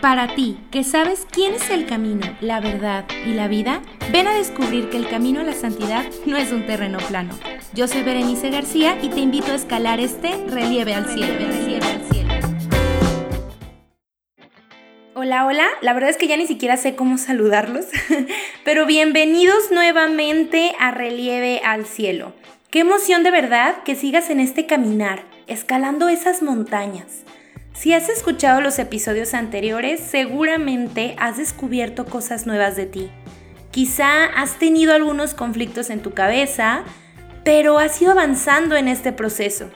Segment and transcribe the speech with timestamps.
[0.00, 3.80] Para ti, que sabes quién es el camino, la verdad y la vida,
[4.12, 7.34] ven a descubrir que el camino a la santidad no es un terreno plano.
[7.72, 11.34] Yo soy Berenice García y te invito a escalar este relieve al cielo.
[15.14, 17.86] Hola, hola, la verdad es que ya ni siquiera sé cómo saludarlos,
[18.64, 22.34] pero bienvenidos nuevamente a Relieve al Cielo.
[22.70, 27.25] Qué emoción de verdad que sigas en este caminar, escalando esas montañas.
[27.76, 33.10] Si has escuchado los episodios anteriores, seguramente has descubierto cosas nuevas de ti.
[33.70, 36.84] Quizá has tenido algunos conflictos en tu cabeza,
[37.44, 39.68] pero has ido avanzando en este proceso.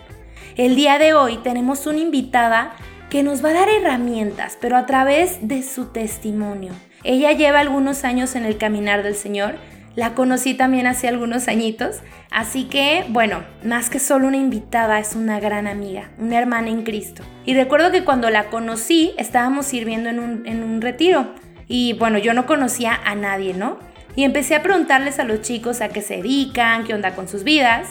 [0.56, 2.74] El día de hoy tenemos una invitada
[3.10, 6.72] que nos va a dar herramientas, pero a través de su testimonio.
[7.04, 9.56] Ella lleva algunos años en el caminar del Señor
[9.96, 11.96] la conocí también hace algunos añitos,
[12.30, 16.82] así que, bueno, más que solo una invitada, es una gran amiga, una hermana en
[16.82, 17.22] Cristo.
[17.44, 21.34] Y recuerdo que cuando la conocí, estábamos sirviendo en un, en un retiro.
[21.66, 23.78] Y bueno, yo no conocía a nadie, ¿no?
[24.16, 27.44] Y empecé a preguntarles a los chicos a qué se dedican, qué onda con sus
[27.44, 27.88] vidas.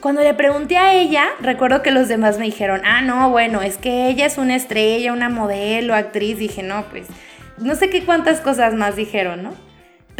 [0.00, 3.76] Cuando le pregunté a ella, recuerdo que los demás me dijeron, ah, no, bueno, es
[3.76, 6.38] que ella es una estrella, una modelo, actriz.
[6.38, 7.06] Dije, no, pues,
[7.58, 9.69] no sé qué cuántas cosas más dijeron, ¿no?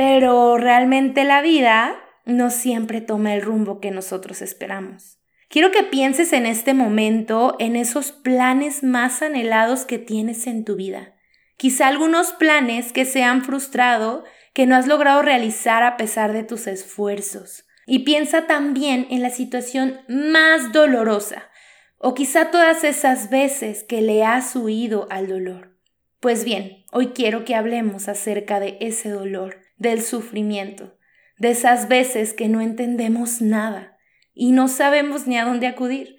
[0.01, 5.19] Pero realmente la vida no siempre toma el rumbo que nosotros esperamos.
[5.51, 10.75] Quiero que pienses en este momento en esos planes más anhelados que tienes en tu
[10.75, 11.17] vida.
[11.59, 16.45] Quizá algunos planes que se han frustrado, que no has logrado realizar a pesar de
[16.45, 17.67] tus esfuerzos.
[17.87, 21.51] Y piensa también en la situación más dolorosa,
[21.99, 25.77] o quizá todas esas veces que le has huido al dolor.
[26.21, 30.97] Pues bien, hoy quiero que hablemos acerca de ese dolor, del sufrimiento,
[31.39, 33.97] de esas veces que no entendemos nada
[34.35, 36.19] y no sabemos ni a dónde acudir.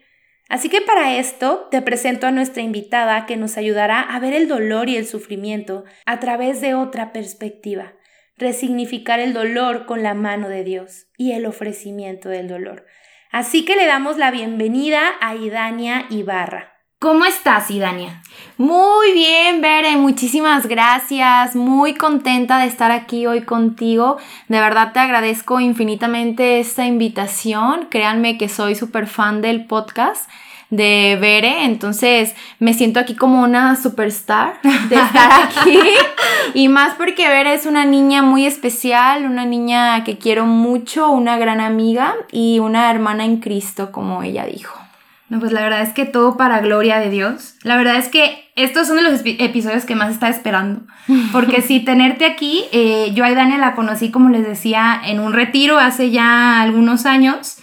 [0.49, 4.49] Así que para esto te presento a nuestra invitada que nos ayudará a ver el
[4.49, 7.93] dolor y el sufrimiento a través de otra perspectiva,
[8.35, 12.85] resignificar el dolor con la mano de Dios y el ofrecimiento del dolor.
[13.31, 16.70] Así que le damos la bienvenida a Idania Ibarra.
[17.01, 18.21] ¿Cómo estás, Idania?
[18.59, 21.55] Muy bien, Bere, muchísimas gracias.
[21.55, 24.17] Muy contenta de estar aquí hoy contigo.
[24.49, 27.87] De verdad te agradezco infinitamente esta invitación.
[27.89, 30.29] Créanme que soy súper fan del podcast
[30.69, 35.79] de Bere, entonces me siento aquí como una superstar de estar aquí
[36.53, 41.39] y más porque Bere es una niña muy especial, una niña que quiero mucho, una
[41.39, 44.80] gran amiga y una hermana en Cristo, como ella dijo.
[45.31, 47.55] No, pues la verdad es que todo para gloria de Dios.
[47.63, 50.81] La verdad es que estos son de los episodios que más estaba esperando.
[51.31, 55.31] Porque si tenerte aquí, eh, yo a Dania la conocí, como les decía, en un
[55.31, 57.59] retiro hace ya algunos años.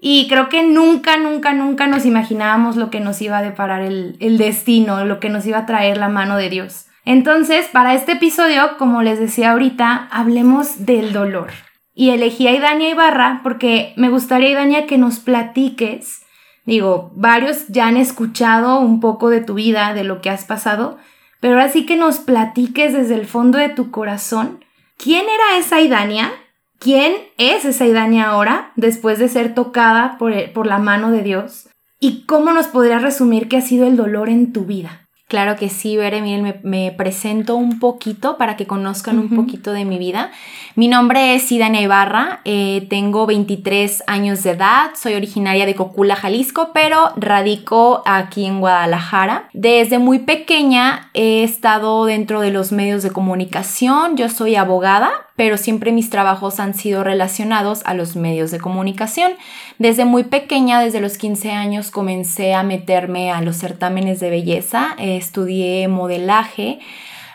[0.00, 4.16] Y creo que nunca, nunca, nunca nos imaginábamos lo que nos iba a deparar el,
[4.20, 6.86] el destino, lo que nos iba a traer la mano de Dios.
[7.04, 11.50] Entonces, para este episodio, como les decía ahorita, hablemos del dolor.
[11.92, 16.21] Y elegí a Idania Ibarra porque me gustaría, Idania, que nos platiques
[16.64, 20.98] Digo, varios ya han escuchado un poco de tu vida, de lo que has pasado,
[21.40, 24.64] pero ahora sí que nos platiques desde el fondo de tu corazón.
[24.96, 26.32] ¿Quién era esa Idania?
[26.78, 31.68] ¿Quién es esa Idania ahora, después de ser tocada por, por la mano de Dios?
[31.98, 35.08] ¿Y cómo nos podrías resumir qué ha sido el dolor en tu vida?
[35.32, 39.86] Claro que sí, Bere, miren, me, presento un poquito para que conozcan un poquito de
[39.86, 40.30] mi vida.
[40.74, 46.16] Mi nombre es Sidania Ibarra, eh, tengo 23 años de edad, soy originaria de Cocula,
[46.16, 49.48] Jalisco, pero radico aquí en Guadalajara.
[49.54, 55.56] Desde muy pequeña he estado dentro de los medios de comunicación, yo soy abogada, pero
[55.56, 59.32] siempre mis trabajos han sido relacionados a los medios de comunicación.
[59.78, 64.94] Desde muy pequeña, desde los 15 años, comencé a meterme a los certámenes de belleza,
[64.98, 66.80] estudié modelaje.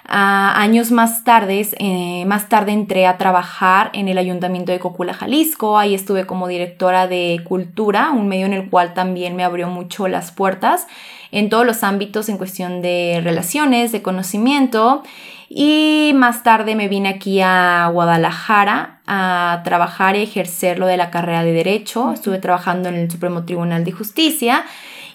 [0.09, 5.77] años más tarde, eh, más tarde entré a trabajar en el Ayuntamiento de Cocula, Jalisco.
[5.77, 10.07] Ahí estuve como directora de cultura, un medio en el cual también me abrió mucho
[10.07, 10.87] las puertas
[11.31, 15.03] en todos los ámbitos en cuestión de relaciones, de conocimiento.
[15.49, 21.09] Y más tarde me vine aquí a Guadalajara a trabajar y ejercer lo de la
[21.09, 22.11] carrera de Derecho.
[22.11, 24.65] Estuve trabajando en el Supremo Tribunal de Justicia.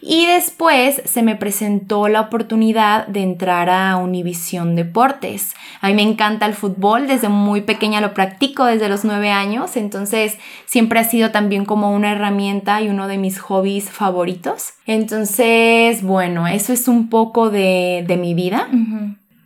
[0.04, 5.54] Y después se me presentó la oportunidad de entrar a Univisión Deportes.
[5.80, 9.76] A mí me encanta el fútbol, desde muy pequeña lo practico, desde los nueve años,
[9.76, 14.72] entonces siempre ha sido también como una herramienta y uno de mis hobbies favoritos.
[14.86, 18.68] Entonces, bueno, eso es un poco de, mi vida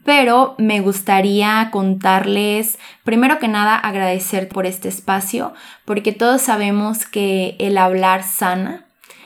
[0.07, 7.57] pero me gustaría contarles, primero que nada, agradecer por este espacio, porque todos sabemos que
[7.59, 8.85] el hablar sana.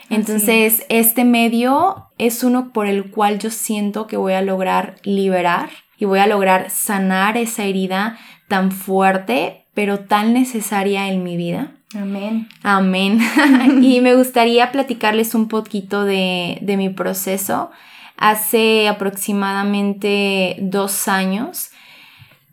[0.09, 5.69] Entonces, este medio es uno por el cual yo siento que voy a lograr liberar
[5.99, 8.17] y voy a lograr sanar esa herida
[8.47, 11.73] tan fuerte, pero tan necesaria en mi vida.
[11.93, 12.49] Amén.
[12.63, 13.19] Amén.
[13.83, 17.69] y me gustaría platicarles un poquito de, de mi proceso.
[18.21, 21.71] Hace aproximadamente dos años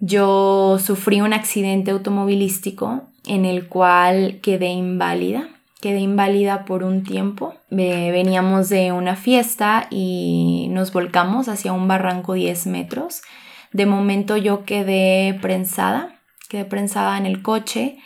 [0.01, 5.47] yo sufrí un accidente automovilístico en el cual quedé inválida.
[5.83, 7.55] Quedé inválida por un tiempo.
[7.69, 13.21] veníamos de una fiesta y nos volcamos hacia un barranco 10 metros.
[13.71, 16.19] De momento yo quedé prensada,
[16.49, 17.99] quedé prensada en el coche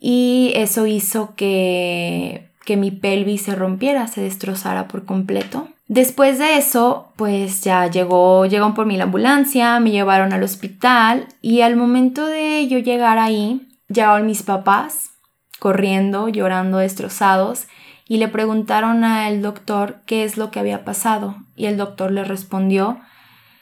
[0.00, 5.68] y eso hizo que, que mi pelvis se rompiera, se destrozara por completo.
[5.86, 11.28] Después de eso, pues ya llegó, llegó por mí la ambulancia, me llevaron al hospital
[11.42, 15.10] y al momento de yo llegar ahí, llegaron mis papás
[15.58, 17.66] corriendo, llorando, destrozados,
[18.06, 21.36] y le preguntaron al doctor qué es lo que había pasado.
[21.56, 23.00] Y el doctor le respondió,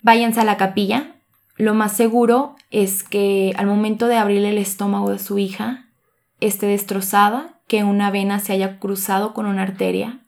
[0.02, 1.12] váyanse a la capilla.
[1.56, 5.86] Lo más seguro es que al momento de abrirle el estómago de su hija,
[6.40, 10.21] esté destrozada, que una vena se haya cruzado con una arteria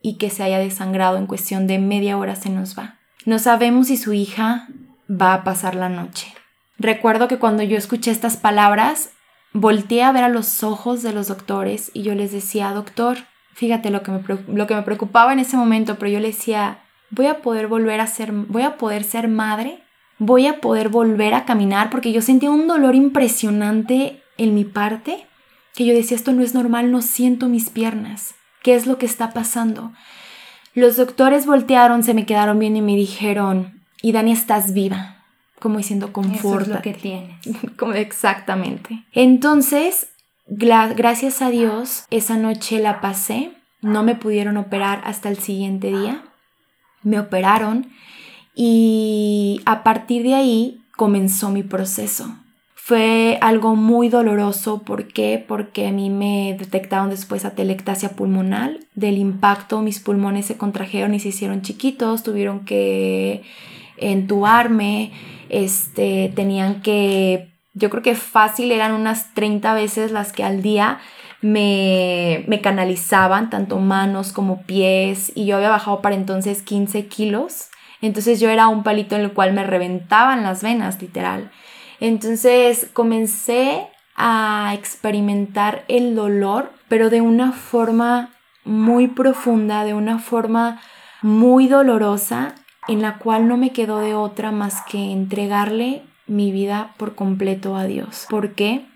[0.00, 2.98] y que se haya desangrado en cuestión de media hora se nos va.
[3.24, 4.68] No sabemos si su hija
[5.10, 6.32] va a pasar la noche.
[6.78, 9.10] Recuerdo que cuando yo escuché estas palabras,
[9.52, 13.18] volteé a ver a los ojos de los doctores y yo les decía, doctor,
[13.54, 16.80] fíjate lo que me, lo que me preocupaba en ese momento, pero yo le decía,
[17.10, 19.82] voy a poder volver a ser, voy a poder ser madre,
[20.18, 25.26] voy a poder volver a caminar, porque yo sentía un dolor impresionante en mi parte,
[25.74, 28.34] que yo decía, esto no es normal, no siento mis piernas,
[28.68, 29.92] ¿qué es lo que está pasando?
[30.74, 35.24] Los doctores voltearon, se me quedaron bien y me dijeron, y Dani, estás viva
[35.58, 36.60] como diciendo confort.
[36.60, 37.38] Eso es lo que tienes.
[37.78, 39.06] como exactamente.
[39.14, 40.08] Entonces,
[40.46, 43.52] gracias a Dios, esa noche la pasé.
[43.80, 46.22] No me pudieron operar hasta el siguiente día.
[47.02, 47.90] Me operaron
[48.54, 52.36] y a partir de ahí comenzó mi proceso.
[52.88, 54.82] Fue algo muy doloroso.
[54.82, 55.44] ¿Por qué?
[55.46, 58.78] Porque a mí me detectaron después atelectasia pulmonar.
[58.94, 62.22] Del impacto mis pulmones se contrajeron y se hicieron chiquitos.
[62.22, 63.42] Tuvieron que
[63.98, 65.12] entubarme
[65.50, 70.98] este, tenían que, yo creo que fácil eran unas 30 veces las que al día
[71.42, 77.68] me, me canalizaban, tanto manos como pies, y yo había bajado para entonces 15 kilos.
[78.00, 81.50] Entonces yo era un palito en el cual me reventaban las venas, literal.
[82.00, 88.30] Entonces comencé a experimentar el dolor, pero de una forma
[88.64, 90.80] muy profunda, de una forma
[91.22, 92.54] muy dolorosa
[92.88, 97.76] en la cual no me quedó de otra más que entregarle mi vida por completo
[97.76, 98.26] a Dios.
[98.28, 98.86] ¿Por qué?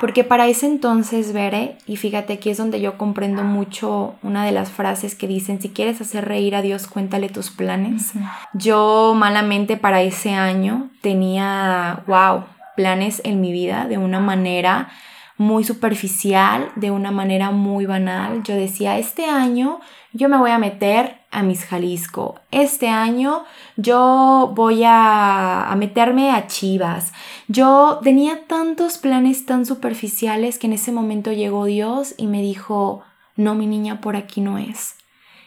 [0.00, 4.50] Porque para ese entonces, Veré, y fíjate aquí es donde yo comprendo mucho una de
[4.50, 8.14] las frases que dicen, si quieres hacer reír a Dios, cuéntale tus planes.
[8.54, 12.44] Yo malamente para ese año tenía, wow,
[12.76, 14.88] planes en mi vida de una manera
[15.36, 18.42] muy superficial, de una manera muy banal.
[18.42, 19.80] Yo decía, este año
[20.14, 22.40] yo me voy a meter a Miss Jalisco.
[22.50, 23.44] Este año
[23.76, 27.12] yo voy a, a, meterme a Chivas.
[27.48, 33.02] Yo tenía tantos planes tan superficiales que en ese momento llegó Dios y me dijo,
[33.36, 34.96] no, mi niña, por aquí no es.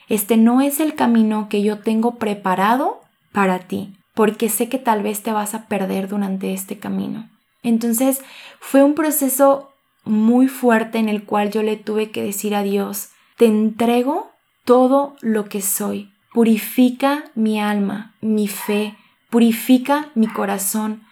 [0.10, 3.02] Este no es el camino que yo tengo preparado
[3.32, 7.30] para ti, porque sé que tal vez te vas a perder durante este camino.
[7.62, 8.22] Entonces
[8.60, 9.72] fue un proceso
[10.04, 14.33] muy fuerte en el cual yo le tuve que decir a Dios, te entrego
[14.66, 16.12] todo lo que soy.
[16.34, 18.96] Purifica mi alma, mi fe,
[19.30, 21.04] purifica mi corazón.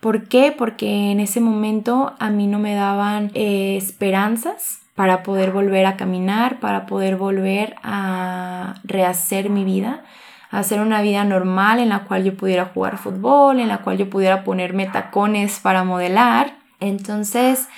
[0.00, 0.54] ¿Por qué?
[0.56, 5.96] Porque en ese momento a mí no me daban eh, esperanzas para poder volver a
[5.96, 10.04] caminar, para poder volver a rehacer mi vida,
[10.50, 13.98] a hacer una vida normal en la cual yo pudiera jugar fútbol, en la cual
[13.98, 16.54] yo pudiera ponerme tacones para modelar.
[16.80, 17.68] Entonces,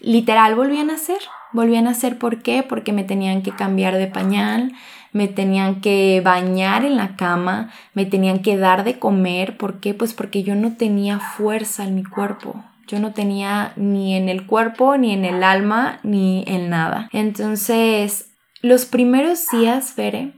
[0.00, 1.18] literal volví a nacer.
[1.52, 2.62] Volví a nacer, ¿por qué?
[2.62, 4.72] Porque me tenían que cambiar de pañal,
[5.12, 9.56] me tenían que bañar en la cama, me tenían que dar de comer.
[9.56, 9.94] ¿Por qué?
[9.94, 12.62] Pues porque yo no tenía fuerza en mi cuerpo.
[12.86, 17.08] Yo no tenía ni en el cuerpo, ni en el alma, ni en nada.
[17.12, 20.32] Entonces, los primeros días, veré,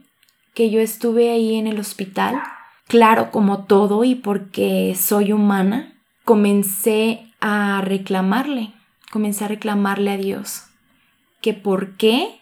[0.53, 2.41] que yo estuve ahí en el hospital,
[2.87, 8.71] claro, como todo y porque soy humana, comencé a reclamarle,
[9.11, 10.68] comencé a reclamarle a Dios
[11.41, 12.39] que por qué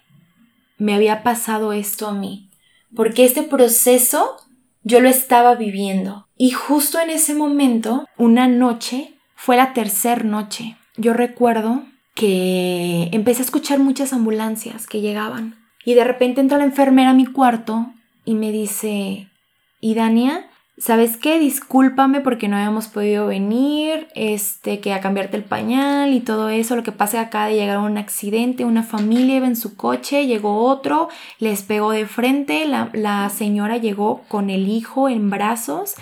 [0.78, 2.50] me había pasado esto a mí,
[2.96, 4.38] porque este proceso
[4.84, 6.28] yo lo estaba viviendo.
[6.38, 11.84] Y justo en ese momento, una noche, fue la tercera noche, yo recuerdo
[12.16, 15.56] que empecé a escuchar muchas ambulancias que llegaban.
[15.86, 17.88] Y de repente entra la enfermera a mi cuarto
[18.26, 19.30] y me dice,
[19.80, 21.40] y Dania, ¿sabes qué?
[21.40, 26.76] Discúlpame porque no habíamos podido venir, este, que a cambiarte el pañal y todo eso.
[26.76, 30.28] Lo que pasa acá de llegar a un accidente, una familia iba en su coche,
[30.28, 35.96] llegó otro, les pegó de frente, la, señora llegó con el hijo en brazos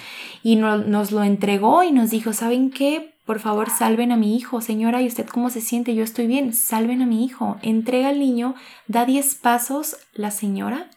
[0.43, 3.15] y nos lo entregó y nos dijo, ¿saben qué?
[3.25, 5.95] Por favor, salven a mi hijo, señora, ¿y usted cómo se siente?
[5.95, 7.57] Yo estoy bien, salven a mi hijo.
[7.63, 8.53] Entrega al niño,
[8.87, 10.91] da 10 pasos la señora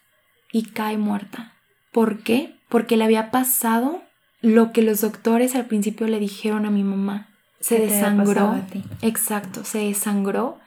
[0.53, 1.55] y cae muerta.
[1.91, 2.58] ¿Por qué?
[2.69, 4.03] Porque le había pasado
[4.41, 7.29] lo que los doctores al principio le dijeron a mi mamá.
[7.61, 8.61] Se desangró.
[9.03, 10.59] Exacto, se desangró.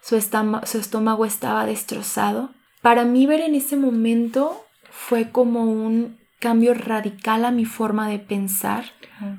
[0.00, 2.50] Su, su estómago estaba destrozado.
[2.82, 8.18] Para mí ver en ese momento fue como un cambio radical a mi forma de
[8.18, 8.84] pensar.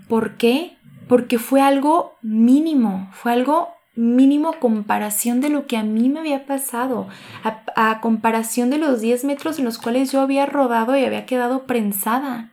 [0.09, 0.77] ¿Por qué?
[1.07, 6.45] Porque fue algo mínimo, fue algo mínimo comparación de lo que a mí me había
[6.45, 7.07] pasado,
[7.43, 11.65] a, comparación de los 10 metros en los cuales yo había rodado y había quedado
[11.65, 12.51] prensada.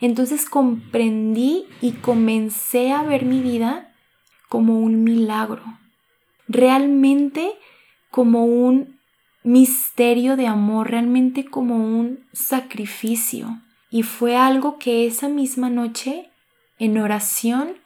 [0.00, 3.94] Entonces comprendí y comencé a ver mi vida
[4.48, 5.62] como un milagro,
[6.48, 7.52] realmente
[8.10, 8.98] como un
[9.44, 13.62] misterio de amor, realmente como un sacrificio.
[13.90, 16.30] Y fue algo que esa misma noche,
[16.78, 17.76] en oración,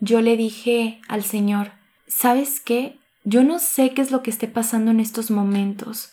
[0.00, 1.72] yo le dije al Señor,
[2.06, 2.98] ¿sabes qué?
[3.24, 6.12] Yo no sé qué es lo que esté pasando en estos momentos.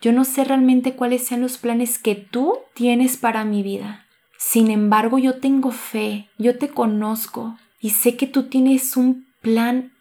[0.00, 4.06] Yo no sé realmente cuáles sean los planes que tú tienes para mi vida.
[4.38, 9.92] Sin embargo, yo tengo fe, yo te conozco y sé que tú tienes un plan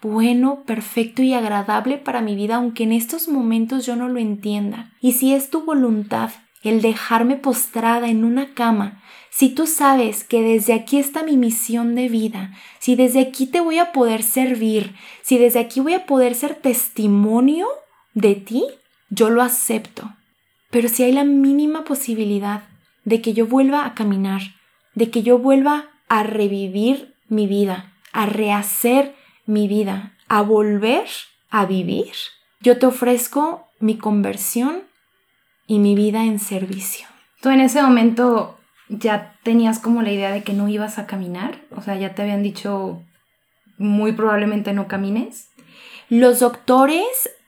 [0.00, 4.92] bueno, perfecto y agradable para mi vida, aunque en estos momentos yo no lo entienda.
[5.00, 6.30] Y si es tu voluntad
[6.70, 11.94] el dejarme postrada en una cama, si tú sabes que desde aquí está mi misión
[11.94, 16.06] de vida, si desde aquí te voy a poder servir, si desde aquí voy a
[16.06, 17.66] poder ser testimonio
[18.14, 18.64] de ti,
[19.10, 20.12] yo lo acepto.
[20.70, 22.62] Pero si hay la mínima posibilidad
[23.04, 24.42] de que yo vuelva a caminar,
[24.94, 29.14] de que yo vuelva a revivir mi vida, a rehacer
[29.46, 31.06] mi vida, a volver
[31.50, 32.12] a vivir,
[32.60, 34.84] yo te ofrezco mi conversión
[35.66, 37.06] y mi vida en servicio.
[37.40, 41.60] Tú en ese momento ya tenías como la idea de que no ibas a caminar,
[41.74, 43.02] o sea, ya te habían dicho
[43.78, 45.50] muy probablemente no camines.
[46.08, 47.04] Los doctores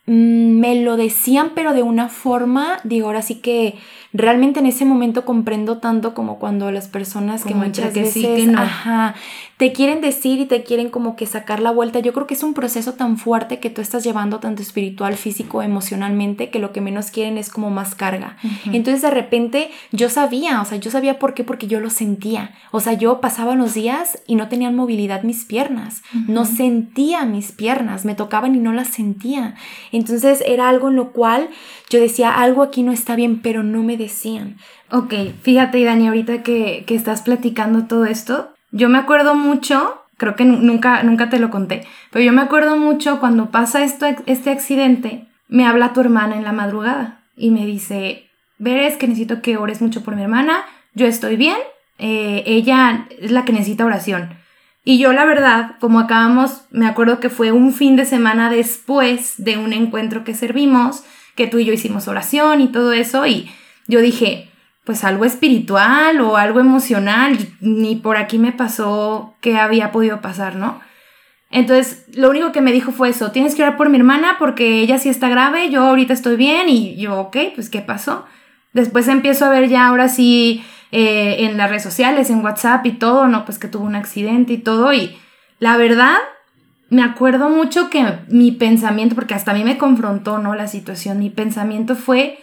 [0.07, 3.79] mm, me lo decían, pero de una forma, digo, ahora sí que
[4.13, 9.15] realmente en ese momento comprendo tanto como cuando las personas que muchas veces ajá,
[9.57, 12.01] te quieren decir y te quieren como que sacar la vuelta.
[12.01, 15.63] Yo creo que es un proceso tan fuerte que tú estás llevando tanto espiritual, físico,
[15.63, 18.37] emocionalmente, que lo que menos quieren es como más carga.
[18.67, 22.55] Entonces de repente yo sabía, o sea, yo sabía por qué, porque yo lo sentía.
[22.71, 27.53] O sea, yo pasaba los días y no tenían movilidad mis piernas, no sentía mis
[27.53, 29.55] piernas, me tocaban y no las sentía.
[29.93, 31.49] Entonces era algo en lo cual
[31.89, 34.57] yo decía, algo aquí no está bien, pero no me decían.
[34.91, 40.37] Ok, fíjate, Dani, ahorita que, que estás platicando todo esto, yo me acuerdo mucho, creo
[40.37, 44.51] que nunca, nunca te lo conté, pero yo me acuerdo mucho cuando pasa esto, este
[44.51, 49.57] accidente, me habla tu hermana en la madrugada y me dice, veres que necesito que
[49.57, 51.57] ores mucho por mi hermana, yo estoy bien,
[51.99, 54.31] eh, ella es la que necesita oración.
[54.85, 59.35] Y yo la verdad, como acabamos, me acuerdo que fue un fin de semana después
[59.37, 61.03] de un encuentro que servimos,
[61.35, 63.51] que tú y yo hicimos oración y todo eso, y
[63.87, 64.51] yo dije,
[64.85, 70.57] pues algo espiritual o algo emocional, ni por aquí me pasó que había podido pasar,
[70.57, 70.81] ¿no?
[71.51, 74.81] Entonces, lo único que me dijo fue eso, tienes que orar por mi hermana porque
[74.81, 78.27] ella sí está grave, yo ahorita estoy bien y yo, ok, pues ¿qué pasó?
[78.73, 82.93] Después empiezo a ver ya ahora sí eh, en las redes sociales, en WhatsApp y
[82.93, 83.45] todo, ¿no?
[83.45, 85.17] Pues que tuvo un accidente y todo y
[85.59, 86.17] la verdad
[86.89, 90.55] me acuerdo mucho que mi pensamiento, porque hasta a mí me confrontó, ¿no?
[90.55, 92.39] La situación, mi pensamiento fue,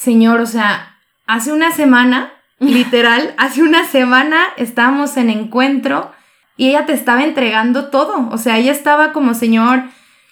[0.00, 6.10] Señor, o sea, hace una semana, literal, hace una semana estábamos en encuentro
[6.56, 9.82] y ella te estaba entregando todo, o sea, ella estaba como, Señor,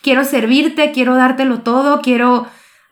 [0.03, 2.47] quiero servirte, quiero dártelo todo, quiero,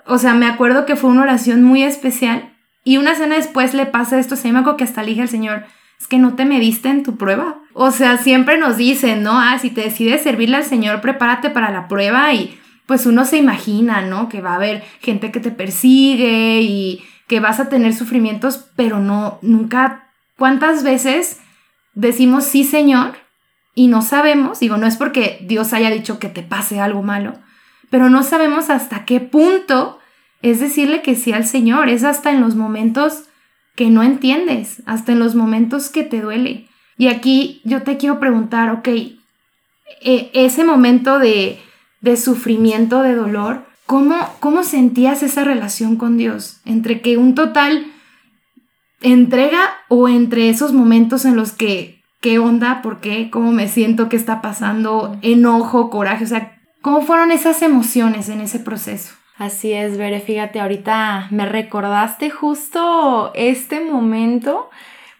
[0.04, 2.54] o sea, me acuerdo que fue una oración muy especial
[2.85, 5.30] y una semana después le pasa esto, se me acuerdo que hasta le dije al
[5.30, 5.64] Señor,
[5.99, 7.56] es que no te mediste en tu prueba.
[7.73, 9.40] O sea, siempre nos dicen, ¿no?
[9.40, 13.36] Ah, si te decides servirle al Señor, prepárate para la prueba y pues uno se
[13.36, 14.28] imagina, ¿no?
[14.28, 19.00] Que va a haber gente que te persigue y que vas a tener sufrimientos, pero
[19.00, 21.40] no, nunca, ¿cuántas veces
[21.94, 23.16] decimos sí, Señor?
[23.74, 27.34] Y no sabemos, digo, no es porque Dios haya dicho que te pase algo malo,
[27.90, 29.98] pero no sabemos hasta qué punto
[30.42, 33.24] es decirle que sí al Señor, es hasta en los momentos
[33.74, 36.68] que no entiendes, hasta en los momentos que te duele.
[36.96, 41.58] Y aquí yo te quiero preguntar, ok, e, ese momento de,
[42.06, 46.60] de sufrimiento, de dolor, ¿cómo, ¿cómo sentías esa relación con Dios?
[46.64, 47.86] Entre que un total
[49.02, 52.80] entrega o entre esos momentos en los que, ¿qué onda?
[52.82, 53.30] ¿Por qué?
[53.30, 54.08] ¿Cómo me siento?
[54.08, 55.18] ¿Qué está pasando?
[55.22, 59.14] Enojo, coraje, o sea, ¿cómo fueron esas emociones en ese proceso?
[59.38, 64.70] Así es, Bere, fíjate, ahorita me recordaste justo este momento.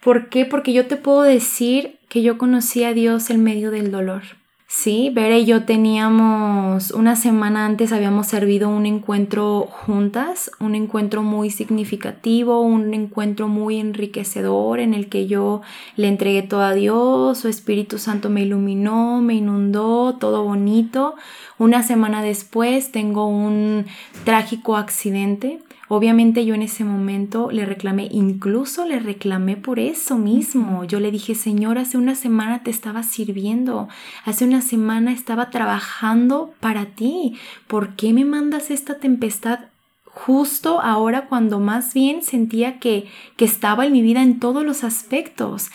[0.03, 0.47] ¿Por qué?
[0.47, 4.23] Porque yo te puedo decir que yo conocí a Dios en medio del dolor.
[4.69, 11.23] Sí, Bere y yo teníamos una semana antes habíamos servido un encuentro juntas, un encuentro
[11.23, 15.61] muy significativo, un encuentro muy enriquecedor en el que yo
[15.95, 21.15] le entregué todo a Dios, su Espíritu Santo me iluminó, me inundó, todo bonito.
[21.59, 23.87] Una semana después tengo un
[24.25, 30.85] trágico accidente Obviamente yo en ese momento le reclamé, incluso le reclamé por eso mismo.
[30.85, 33.89] Yo le dije, Señor, hace una semana te estaba sirviendo,
[34.25, 37.37] hace una semana estaba trabajando para ti.
[37.69, 39.61] ¿Por qué me mandas esta tempestad
[40.07, 44.83] justo ahora cuando más bien sentía que, que estaba en mi vida en todos los
[44.83, 45.71] aspectos?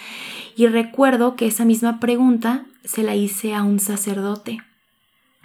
[0.58, 4.60] Y recuerdo que esa misma pregunta se la hice a un sacerdote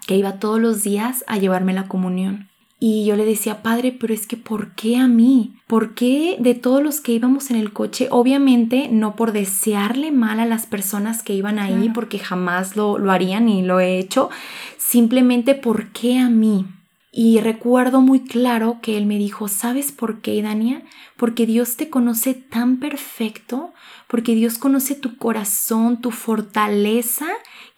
[0.08, 2.48] que iba todos los días a llevarme la comunión.
[2.78, 5.54] Y yo le decía, padre, pero es que ¿por qué a mí?
[5.66, 8.08] ¿Por qué de todos los que íbamos en el coche?
[8.10, 13.12] Obviamente no por desearle mal a las personas que iban ahí, porque jamás lo, lo
[13.12, 14.28] harían y lo he hecho,
[14.76, 16.66] simplemente ¿por qué a mí?
[17.18, 20.82] Y recuerdo muy claro que él me dijo, ¿sabes por qué, Dania?
[21.16, 23.72] Porque Dios te conoce tan perfecto,
[24.06, 27.26] porque Dios conoce tu corazón, tu fortaleza,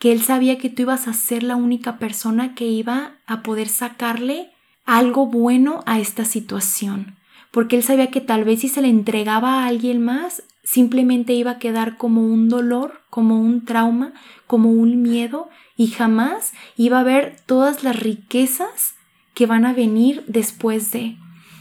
[0.01, 3.69] que Él sabía que tú ibas a ser la única persona que iba a poder
[3.69, 4.51] sacarle
[4.89, 7.17] algo bueno a esta situación,
[7.51, 11.51] porque él sabía que tal vez si se le entregaba a alguien más, simplemente iba
[11.51, 14.15] a quedar como un dolor, como un trauma,
[14.47, 18.95] como un miedo, y jamás iba a ver todas las riquezas
[19.35, 21.17] que van a venir después de.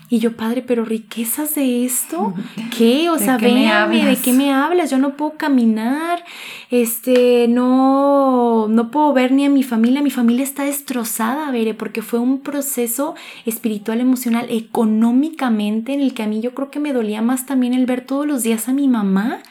[0.10, 2.34] Y yo, padre, pero riquezas de esto,
[2.78, 3.10] ¿qué?
[3.10, 4.90] O sea, véame, ¿de qué me hablas?
[4.90, 6.24] Yo no puedo caminar,
[6.72, 12.02] este, no, no puedo ver ni a mi familia, mi familia está destrozada, veré, porque
[12.02, 13.16] fue un proceso
[13.46, 17.74] espiritual, emocional, económicamente, en el que a mí yo creo que me dolía más también
[17.74, 19.42] el ver todos los días a mi mamá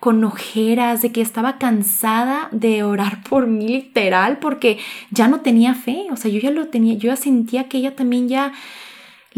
[0.00, 4.78] con ojeras, de que estaba cansada de orar por mí literal, porque
[5.10, 7.94] ya no tenía fe, o sea, yo ya lo tenía, yo ya sentía que ella
[7.94, 8.52] también ya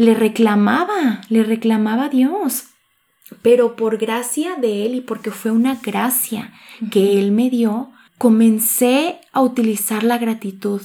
[0.01, 2.65] le reclamaba, le reclamaba a Dios.
[3.43, 6.51] Pero por gracia de Él y porque fue una gracia
[6.89, 10.81] que Él me dio, comencé a utilizar la gratitud,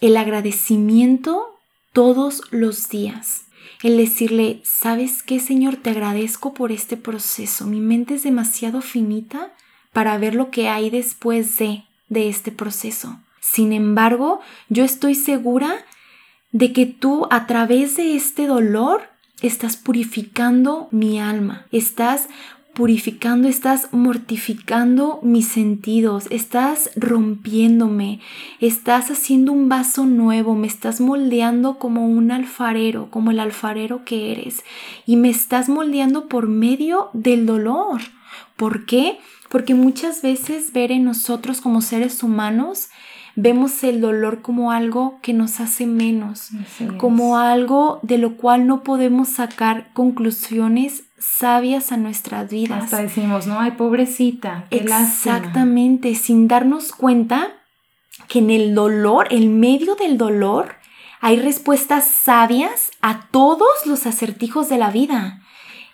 [0.00, 1.58] el agradecimiento
[1.92, 3.44] todos los días.
[3.82, 5.76] El decirle, ¿sabes qué, Señor?
[5.76, 7.66] Te agradezco por este proceso.
[7.66, 9.52] Mi mente es demasiado finita
[9.92, 13.20] para ver lo que hay después de, de este proceso.
[13.38, 14.40] Sin embargo,
[14.70, 15.84] yo estoy segura
[16.56, 19.02] de que tú a través de este dolor
[19.42, 22.30] estás purificando mi alma, estás
[22.72, 28.20] purificando, estás mortificando mis sentidos, estás rompiéndome,
[28.58, 34.32] estás haciendo un vaso nuevo, me estás moldeando como un alfarero, como el alfarero que
[34.32, 34.64] eres,
[35.04, 38.00] y me estás moldeando por medio del dolor.
[38.56, 39.18] ¿Por qué?
[39.50, 42.88] Porque muchas veces ver en nosotros como seres humanos
[43.36, 46.50] vemos el dolor como algo que nos hace menos,
[46.96, 52.84] como algo de lo cual no podemos sacar conclusiones sabias a nuestras vidas.
[52.84, 54.64] Hasta decimos, no, ay, pobrecita.
[54.70, 57.52] Exactamente, sin darnos cuenta
[58.26, 60.74] que en el dolor, en medio del dolor,
[61.20, 65.42] hay respuestas sabias a todos los acertijos de la vida.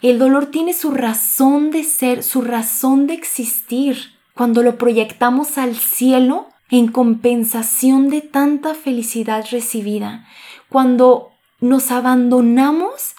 [0.00, 4.12] El dolor tiene su razón de ser, su razón de existir.
[4.34, 10.26] Cuando lo proyectamos al cielo, en compensación de tanta felicidad recibida,
[10.70, 11.30] cuando
[11.60, 13.14] nos abandonamos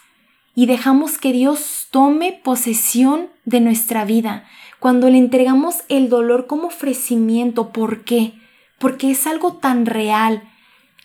[0.55, 4.43] y dejamos que Dios tome posesión de nuestra vida,
[4.79, 7.69] cuando le entregamos el dolor como ofrecimiento.
[7.69, 8.33] ¿Por qué?
[8.79, 10.41] Porque es algo tan real,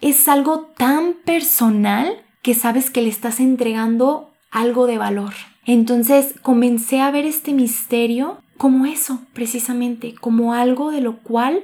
[0.01, 5.35] es algo tan personal que sabes que le estás entregando algo de valor.
[5.67, 11.63] Entonces comencé a ver este misterio como eso, precisamente, como algo de lo cual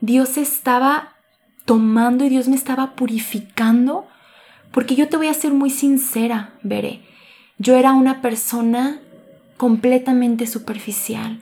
[0.00, 1.14] Dios estaba
[1.64, 4.06] tomando y Dios me estaba purificando,
[4.72, 7.00] porque yo te voy a ser muy sincera, veré.
[7.58, 9.00] Yo era una persona
[9.56, 11.40] completamente superficial,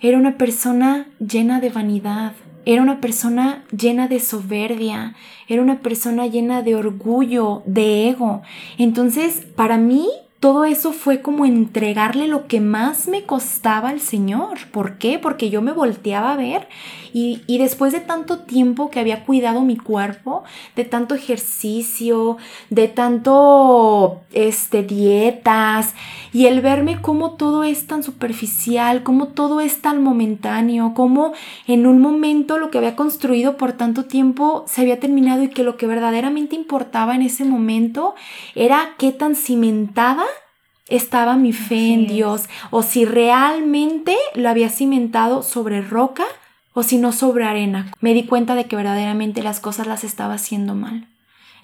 [0.00, 2.32] era una persona llena de vanidad,
[2.64, 5.14] era una persona llena de soberbia,
[5.48, 8.42] era una persona llena de orgullo, de ego.
[8.78, 10.08] Entonces, para mí,
[10.40, 14.58] todo eso fue como entregarle lo que más me costaba al Señor.
[14.70, 15.18] ¿Por qué?
[15.18, 16.68] Porque yo me volteaba a ver
[17.16, 22.36] y, y, después de tanto tiempo que había cuidado mi cuerpo, de tanto ejercicio,
[22.68, 25.94] de tanto este, dietas,
[26.34, 31.32] y el verme cómo todo es tan superficial, cómo todo es tan momentáneo, cómo
[31.66, 35.62] en un momento lo que había construido por tanto tiempo se había terminado y que
[35.62, 38.14] lo que verdaderamente importaba en ese momento
[38.54, 40.24] era qué tan cimentada
[40.86, 46.26] estaba mi fe en Dios o si realmente lo había cimentado sobre roca
[46.76, 47.90] o si no sobre arena.
[48.00, 51.08] Me di cuenta de que verdaderamente las cosas las estaba haciendo mal.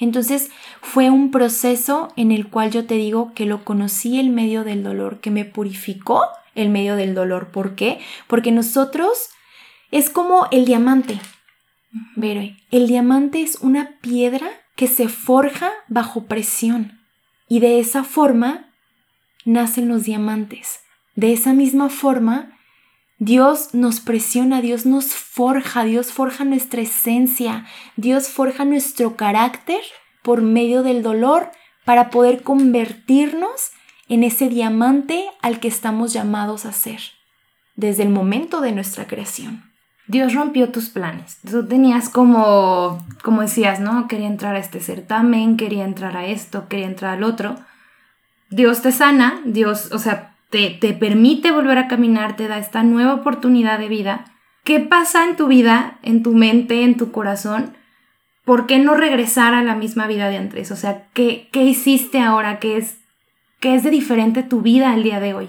[0.00, 4.64] Entonces fue un proceso en el cual yo te digo que lo conocí el medio
[4.64, 6.22] del dolor, que me purificó
[6.54, 7.48] el medio del dolor.
[7.48, 8.00] ¿Por qué?
[8.26, 9.28] Porque nosotros
[9.90, 11.20] es como el diamante.
[12.18, 16.98] Pero el diamante es una piedra que se forja bajo presión
[17.48, 18.70] y de esa forma
[19.44, 20.80] nacen los diamantes.
[21.16, 22.58] De esa misma forma,
[23.24, 29.78] Dios nos presiona, Dios nos forja, Dios forja nuestra esencia, Dios forja nuestro carácter
[30.24, 31.52] por medio del dolor
[31.84, 33.70] para poder convertirnos
[34.08, 36.98] en ese diamante al que estamos llamados a ser
[37.76, 39.70] desde el momento de nuestra creación.
[40.08, 41.38] Dios rompió tus planes.
[41.48, 44.08] Tú tenías como, como decías, ¿no?
[44.08, 47.54] Quería entrar a este certamen, quería entrar a esto, quería entrar al otro.
[48.50, 52.82] Dios te sana, Dios, o sea, te, te permite volver a caminar, te da esta
[52.82, 54.26] nueva oportunidad de vida.
[54.64, 57.74] ¿Qué pasa en tu vida, en tu mente, en tu corazón?
[58.44, 60.70] ¿Por qué no regresar a la misma vida de antes?
[60.70, 62.58] O sea, ¿qué, qué hiciste ahora?
[62.58, 62.98] ¿Qué es,
[63.60, 65.48] ¿Qué es de diferente tu vida el día de hoy?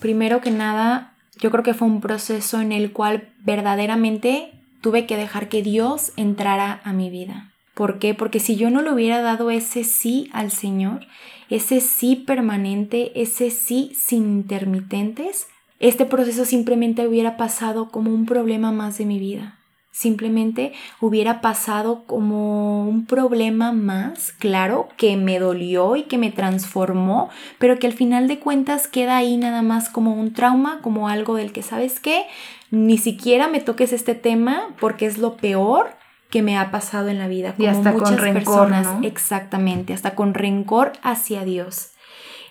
[0.00, 5.18] Primero que nada, yo creo que fue un proceso en el cual verdaderamente tuve que
[5.18, 7.52] dejar que Dios entrara a mi vida.
[7.74, 8.14] ¿Por qué?
[8.14, 11.06] Porque si yo no le hubiera dado ese sí al Señor,
[11.50, 15.46] ese sí permanente, ese sí sin intermitentes,
[15.78, 19.58] este proceso simplemente hubiera pasado como un problema más de mi vida.
[19.90, 27.30] Simplemente hubiera pasado como un problema más, claro, que me dolió y que me transformó,
[27.58, 31.36] pero que al final de cuentas queda ahí nada más como un trauma, como algo
[31.36, 32.24] del que, ¿sabes qué?
[32.70, 35.96] Ni siquiera me toques este tema porque es lo peor
[36.30, 37.54] que me ha pasado en la vida.
[37.54, 41.90] Como y hasta muchas con rencor, personas, exactamente, hasta con rencor hacia Dios.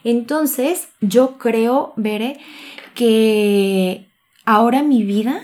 [0.03, 2.39] Entonces, yo creo, Bere,
[2.93, 4.07] que
[4.45, 5.41] ahora mi vida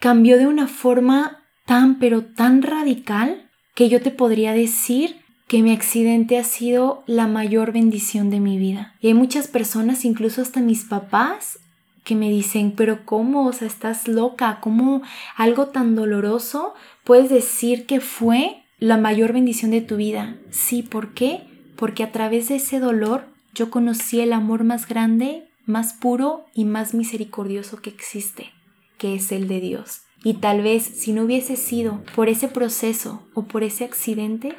[0.00, 5.72] cambió de una forma tan, pero tan radical que yo te podría decir que mi
[5.72, 8.94] accidente ha sido la mayor bendición de mi vida.
[9.00, 11.58] Y hay muchas personas, incluso hasta mis papás,
[12.04, 13.46] que me dicen, pero ¿cómo?
[13.46, 15.02] O sea, estás loca, ¿cómo
[15.36, 20.36] algo tan doloroso puedes decir que fue la mayor bendición de tu vida?
[20.50, 21.42] Sí, ¿por qué?
[21.76, 26.64] Porque a través de ese dolor yo conocí el amor más grande, más puro y
[26.64, 28.50] más misericordioso que existe,
[28.98, 30.02] que es el de Dios.
[30.24, 34.56] Y tal vez si no hubiese sido por ese proceso o por ese accidente,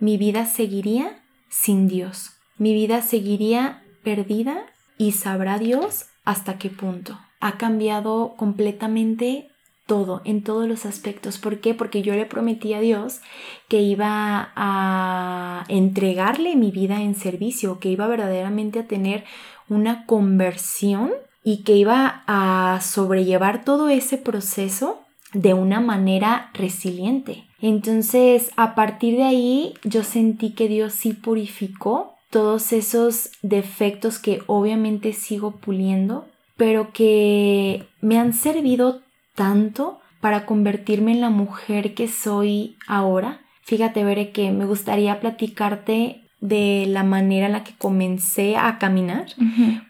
[0.00, 2.32] mi vida seguiría sin Dios.
[2.58, 4.66] Mi vida seguiría perdida
[4.98, 7.18] y sabrá Dios hasta qué punto.
[7.40, 9.48] Ha cambiado completamente
[9.86, 11.38] todo, en todos los aspectos.
[11.38, 11.74] ¿Por qué?
[11.74, 13.20] Porque yo le prometí a Dios
[13.68, 19.24] que iba a entregarle mi vida en servicio, que iba verdaderamente a tener
[19.68, 25.00] una conversión y que iba a sobrellevar todo ese proceso
[25.34, 27.44] de una manera resiliente.
[27.60, 34.42] Entonces, a partir de ahí, yo sentí que Dios sí purificó todos esos defectos que
[34.48, 39.02] obviamente sigo puliendo, pero que me han servido
[39.36, 43.42] tanto para convertirme en la mujer que soy ahora.
[43.62, 49.26] Fíjate, Veré, que me gustaría platicarte de la manera en la que comencé a caminar,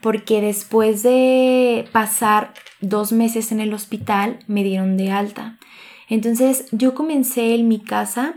[0.03, 2.53] porque después de pasar
[2.83, 5.57] dos meses en el hospital me dieron de alta.
[6.11, 8.35] Entonces yo comencé en mi casa,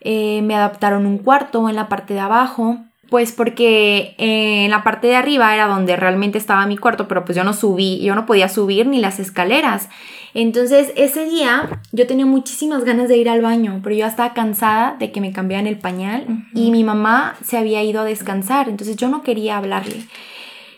[0.00, 5.06] eh, me adaptaron un cuarto en la parte de abajo, pues porque en la parte
[5.06, 8.26] de arriba era donde realmente estaba mi cuarto, pero pues yo no subí, yo no
[8.26, 9.88] podía subir ni las escaleras.
[10.34, 14.96] Entonces ese día yo tenía muchísimas ganas de ir al baño, pero yo estaba cansada
[14.98, 18.96] de que me cambiaran el pañal y mi mamá se había ido a descansar, entonces
[18.96, 20.04] yo no quería hablarle.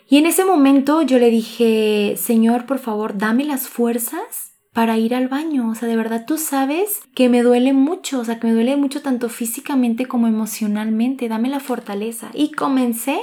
[0.08, 5.14] Y en ese momento yo le dije, Señor, por favor, dame las fuerzas para ir
[5.14, 5.68] al baño.
[5.70, 8.76] O sea, de verdad tú sabes que me duele mucho, o sea, que me duele
[8.76, 11.28] mucho tanto físicamente como emocionalmente.
[11.28, 12.30] Dame la fortaleza.
[12.34, 13.20] Y comencé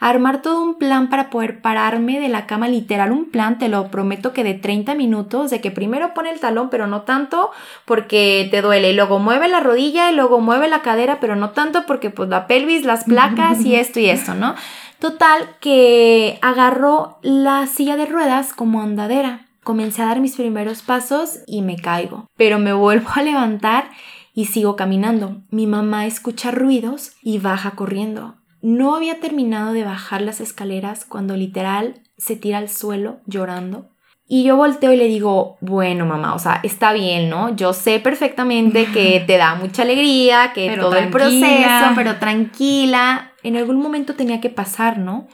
[0.00, 3.68] a armar todo un plan para poder pararme de la cama, literal un plan, te
[3.68, 7.50] lo prometo que de 30 minutos, de que primero pone el talón, pero no tanto
[7.84, 11.50] porque te duele, y luego mueve la rodilla y luego mueve la cadera, pero no
[11.50, 14.54] tanto porque pues la pelvis, las placas y esto y esto, ¿no?
[15.00, 19.49] Total que agarro la silla de ruedas como andadera.
[19.70, 23.88] Comencé a dar mis primeros pasos y me caigo, pero me vuelvo a levantar
[24.34, 25.42] y sigo caminando.
[25.50, 28.34] Mi mamá escucha ruidos y baja corriendo.
[28.62, 33.90] No había terminado de bajar las escaleras cuando literal se tira al suelo llorando.
[34.26, 37.54] Y yo volteo y le digo, bueno mamá, o sea, está bien, ¿no?
[37.54, 43.34] Yo sé perfectamente que te da mucha alegría, que todo el proceso, pero tranquila.
[43.44, 45.28] En algún momento tenía que pasar, ¿no?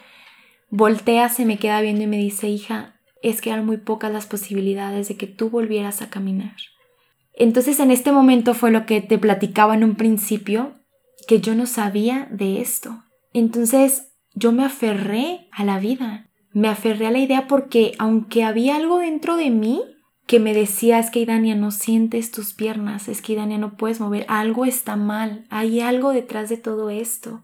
[0.69, 2.96] Voltea, se me queda viendo y me dice, hija,
[3.31, 6.57] es que eran muy pocas las posibilidades de que tú volvieras a caminar.
[7.35, 10.75] Entonces en este momento fue lo que te platicaba en un principio,
[11.29, 13.05] que yo no sabía de esto.
[13.33, 18.77] Entonces yo me aferré a la vida, me aferré a la idea porque aunque había
[18.77, 19.83] algo dentro de mí
[20.27, 24.01] que me decía es que Idania no sientes tus piernas, es que Idania no puedes
[24.01, 27.43] mover, algo está mal, hay algo detrás de todo esto.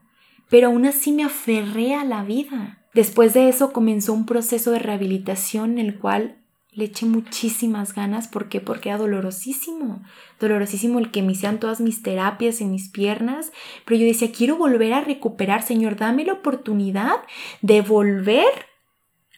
[0.49, 2.82] Pero aún así me aferré a la vida.
[2.95, 6.37] Después de eso comenzó un proceso de rehabilitación en el cual
[6.75, 8.29] le eché muchísimas ganas.
[8.29, 8.61] ¿Por qué?
[8.61, 10.03] Porque era dolorosísimo.
[10.41, 13.53] Dolorosísimo el que me hicieran todas mis terapias en mis piernas.
[13.85, 17.17] Pero yo decía, quiero volver a recuperar, Señor, dame la oportunidad
[17.61, 18.47] de volver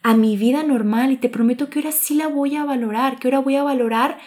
[0.03, 3.29] a mi vida normal y te prometo que ahora sí la voy a valorar, que
[3.29, 4.19] ahora voy a valorar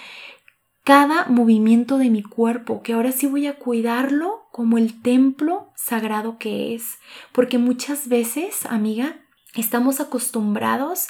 [0.83, 6.39] cada movimiento de mi cuerpo, que ahora sí voy a cuidarlo como el templo sagrado
[6.39, 6.97] que es.
[7.31, 9.17] Porque muchas veces, amiga,
[9.53, 11.09] estamos acostumbrados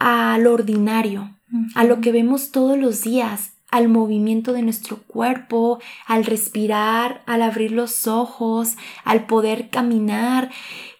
[0.00, 1.32] a lo ordinario,
[1.76, 7.42] a lo que vemos todos los días, al movimiento de nuestro cuerpo, al respirar, al
[7.42, 8.74] abrir los ojos,
[9.04, 10.50] al poder caminar,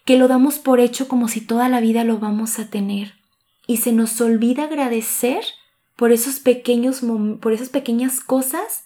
[0.05, 3.15] que lo damos por hecho como si toda la vida lo vamos a tener.
[3.67, 5.43] Y se nos olvida agradecer
[5.97, 7.03] por esos pequeños
[7.41, 8.85] por esas pequeñas cosas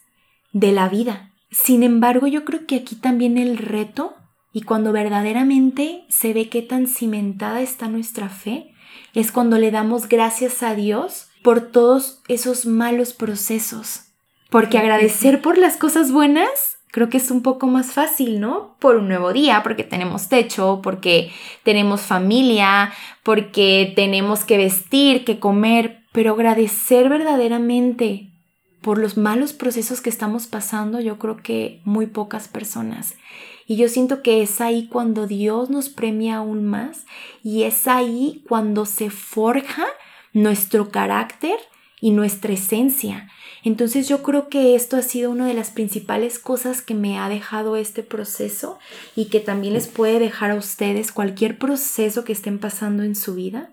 [0.55, 1.30] de la vida.
[1.51, 4.15] Sin embargo, yo creo que aquí también el reto
[4.53, 8.73] y cuando verdaderamente se ve qué tan cimentada está nuestra fe,
[9.15, 14.07] es cuando le damos gracias a Dios por todos esos malos procesos.
[14.51, 18.77] Porque agradecer por las cosas buenas creo que es un poco más fácil, ¿no?
[18.81, 21.33] Por un nuevo día, porque tenemos techo, porque
[21.63, 28.31] tenemos familia, porque tenemos que vestir, que comer, pero agradecer verdaderamente
[28.81, 33.15] por los malos procesos que estamos pasando, yo creo que muy pocas personas.
[33.67, 37.05] Y yo siento que es ahí cuando Dios nos premia aún más
[37.43, 39.87] y es ahí cuando se forja
[40.33, 41.57] nuestro carácter
[42.01, 43.31] y nuestra esencia.
[43.63, 47.29] Entonces yo creo que esto ha sido una de las principales cosas que me ha
[47.29, 48.79] dejado este proceso
[49.15, 53.35] y que también les puede dejar a ustedes cualquier proceso que estén pasando en su
[53.35, 53.73] vida.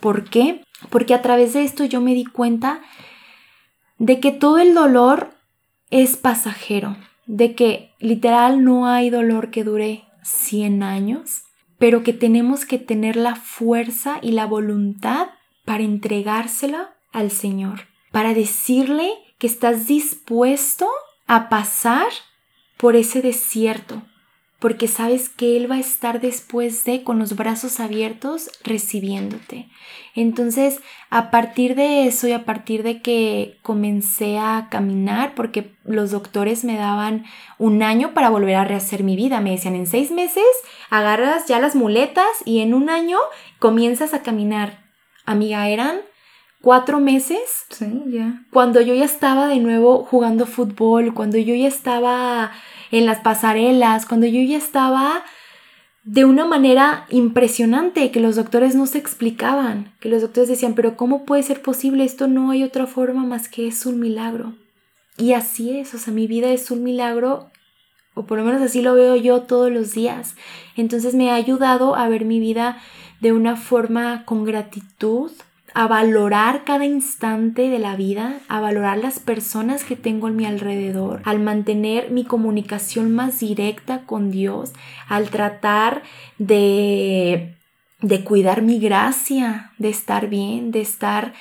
[0.00, 0.62] ¿Por qué?
[0.90, 2.80] Porque a través de esto yo me di cuenta
[3.98, 5.30] de que todo el dolor
[5.90, 6.96] es pasajero
[7.28, 11.42] de que literal no hay dolor que dure 100 años,
[11.78, 15.28] pero que tenemos que tener la fuerza y la voluntad
[15.64, 20.88] para entregársela al Señor, para decirle que estás dispuesto
[21.26, 22.08] a pasar
[22.78, 24.02] por ese desierto,
[24.58, 29.68] porque sabes que Él va a estar después de con los brazos abiertos recibiéndote.
[30.16, 36.10] Entonces, a partir de eso y a partir de que comencé a caminar, porque los
[36.10, 37.24] doctores me daban
[37.56, 40.44] un año para volver a rehacer mi vida, me decían, en seis meses
[40.90, 43.18] agarras ya las muletas y en un año
[43.60, 44.88] comienzas a caminar.
[45.24, 46.00] Amiga, eran
[46.60, 47.66] cuatro meses.
[47.70, 48.42] Sí, ya.
[48.50, 52.50] Cuando yo ya estaba de nuevo jugando fútbol, cuando yo ya estaba
[52.90, 55.24] en las pasarelas, cuando yo ya estaba
[56.04, 60.96] de una manera impresionante que los doctores no se explicaban, que los doctores decían, pero
[60.96, 62.04] ¿cómo puede ser posible?
[62.04, 64.54] Esto no hay otra forma más que es un milagro.
[65.18, 67.50] Y así es, o sea, mi vida es un milagro,
[68.14, 70.34] o por lo menos así lo veo yo todos los días.
[70.76, 72.78] Entonces me ha ayudado a ver mi vida
[73.20, 75.30] de una forma con gratitud,
[75.74, 80.46] a valorar cada instante de la vida, a valorar las personas que tengo a mi
[80.46, 84.72] alrededor, al mantener mi comunicación más directa con Dios,
[85.08, 86.02] al tratar
[86.38, 87.54] de,
[88.00, 91.34] de cuidar mi gracia, de estar bien, de estar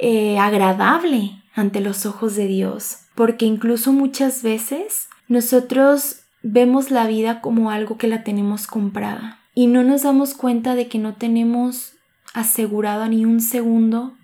[0.00, 2.98] eh, agradable ante los ojos de Dios.
[3.14, 9.66] Porque incluso muchas veces nosotros vemos la vida como algo que la tenemos comprada y
[9.66, 11.94] no nos damos cuenta de que no tenemos
[12.34, 14.14] asegurado ni un segundo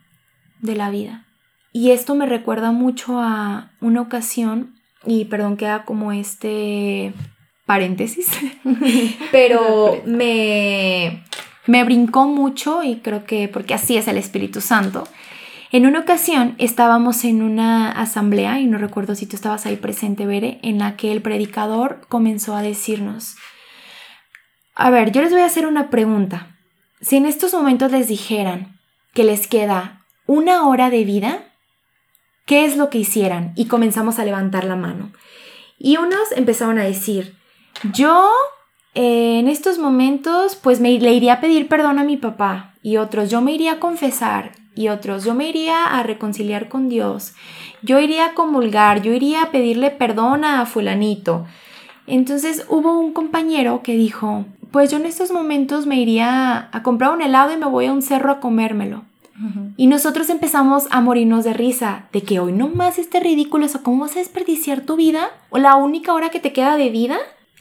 [0.61, 1.27] de la vida.
[1.73, 7.13] Y esto me recuerda mucho a una ocasión, y perdón que haga como este
[7.67, 8.31] paréntesis,
[9.33, 11.25] pero me,
[11.67, 15.07] me brincó mucho y creo que porque así es el Espíritu Santo.
[15.73, 20.25] En una ocasión estábamos en una asamblea, y no recuerdo si tú estabas ahí presente,
[20.25, 23.37] Bere, en la que el predicador comenzó a decirnos,
[24.75, 26.56] A ver, yo les voy a hacer una pregunta.
[27.07, 28.81] Si en estos momentos les dijeran
[29.15, 31.45] que les queda una hora de vida,
[32.47, 33.53] ¿qué es lo que hicieran?
[33.55, 35.13] Y comenzamos a levantar la mano.
[35.79, 37.37] Y unos empezaron a decir,
[37.93, 38.29] yo
[38.97, 42.75] eh, en estos momentos pues me, le iría a pedir perdón a mi papá.
[42.83, 44.51] Y otros, yo me iría a confesar.
[44.75, 47.35] Y otros, yo me iría a reconciliar con Dios.
[47.83, 51.47] Yo iría a comulgar, yo iría a pedirle perdón a fulanito.
[52.09, 54.45] Entonces hubo un compañero que dijo,
[54.77, 57.95] pues yo en estos momentos me iría a comprar un helado y me voy a
[57.95, 59.05] un cerro a comérmelo.
[59.79, 63.83] Y nosotros empezamos a morirnos de risa, de que hoy no más este ridículo, o
[63.83, 65.31] ¿cómo vas a desperdiciar tu vida?
[65.49, 67.17] ¿O la única hora que te queda de vida?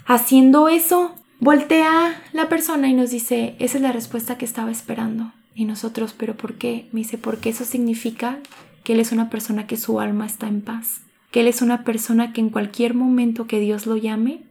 [0.06, 5.32] Haciendo eso, voltea la persona y nos dice, esa es la respuesta que estaba esperando.
[5.54, 6.90] Y nosotros, ¿pero por qué?
[6.92, 8.40] Me dice, porque eso significa
[8.84, 11.00] que él es una persona que su alma está en paz,
[11.32, 14.44] que él es una persona que en cualquier momento que Dios lo llame,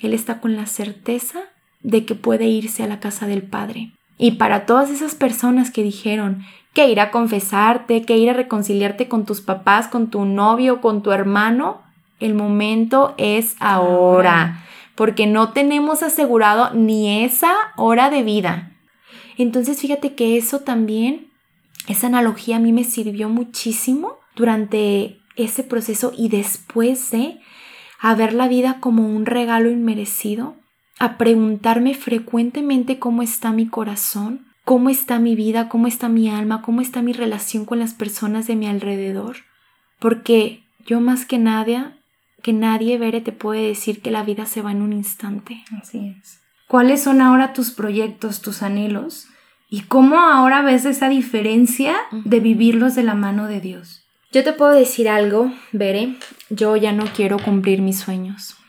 [0.00, 1.44] él está con la certeza
[1.82, 3.92] de que puede irse a la casa del Padre.
[4.18, 9.08] Y para todas esas personas que dijeron que ir a confesarte, que ir a reconciliarte
[9.08, 11.82] con tus papás, con tu novio, con tu hermano,
[12.20, 14.64] el momento es ahora,
[14.94, 18.72] porque no tenemos asegurado ni esa hora de vida.
[19.38, 21.28] Entonces fíjate que eso también,
[21.88, 27.40] esa analogía a mí me sirvió muchísimo durante ese proceso y después de
[27.98, 30.56] a ver la vida como un regalo inmerecido,
[31.00, 36.60] a preguntarme frecuentemente cómo está mi corazón, cómo está mi vida, cómo está mi alma,
[36.60, 39.38] cómo está mi relación con las personas de mi alrededor.
[39.98, 41.86] Porque yo más que nadie,
[42.42, 45.64] que nadie, Bere, te puede decir que la vida se va en un instante.
[45.80, 46.42] Así es.
[46.68, 49.26] ¿Cuáles son ahora tus proyectos, tus anhelos?
[49.70, 54.04] ¿Y cómo ahora ves esa diferencia de vivirlos de la mano de Dios?
[54.32, 56.16] Yo te puedo decir algo, Bere.
[56.50, 58.59] Yo ya no quiero cumplir mis sueños.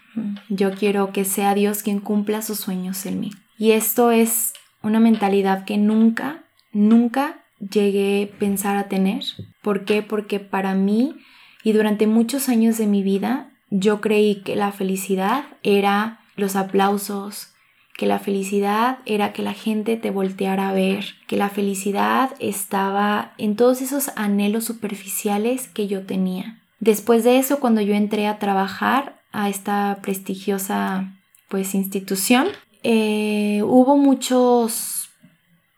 [0.49, 3.31] Yo quiero que sea Dios quien cumpla sus sueños en mí.
[3.57, 6.43] Y esto es una mentalidad que nunca,
[6.73, 9.23] nunca llegué a pensar a tener.
[9.61, 10.01] ¿Por qué?
[10.01, 11.15] Porque para mí
[11.63, 17.53] y durante muchos años de mi vida yo creí que la felicidad era los aplausos,
[17.95, 23.33] que la felicidad era que la gente te volteara a ver, que la felicidad estaba
[23.37, 26.59] en todos esos anhelos superficiales que yo tenía.
[26.79, 31.13] Después de eso, cuando yo entré a trabajar a esta prestigiosa
[31.49, 32.47] pues institución,
[32.83, 35.09] eh, hubo muchos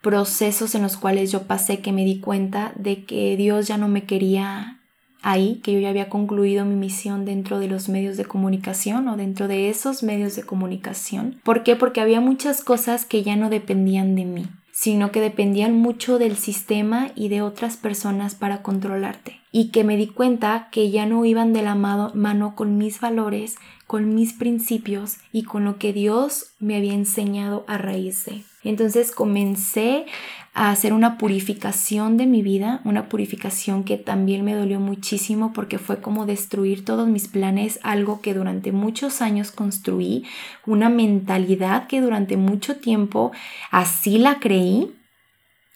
[0.01, 3.87] procesos en los cuales yo pasé que me di cuenta de que Dios ya no
[3.87, 4.79] me quería
[5.21, 9.15] ahí, que yo ya había concluido mi misión dentro de los medios de comunicación o
[9.15, 11.39] dentro de esos medios de comunicación.
[11.43, 11.75] ¿Por qué?
[11.75, 16.35] Porque había muchas cosas que ya no dependían de mí sino que dependían mucho del
[16.35, 19.39] sistema y de otras personas para controlarte.
[19.51, 23.55] Y que me di cuenta que ya no iban de la mano con mis valores,
[23.85, 28.41] con mis principios y con lo que Dios me había enseñado a raíz de.
[28.63, 30.05] Entonces comencé
[30.53, 35.79] a hacer una purificación de mi vida, una purificación que también me dolió muchísimo porque
[35.79, 40.25] fue como destruir todos mis planes, algo que durante muchos años construí,
[40.65, 43.31] una mentalidad que durante mucho tiempo
[43.71, 44.93] así la creí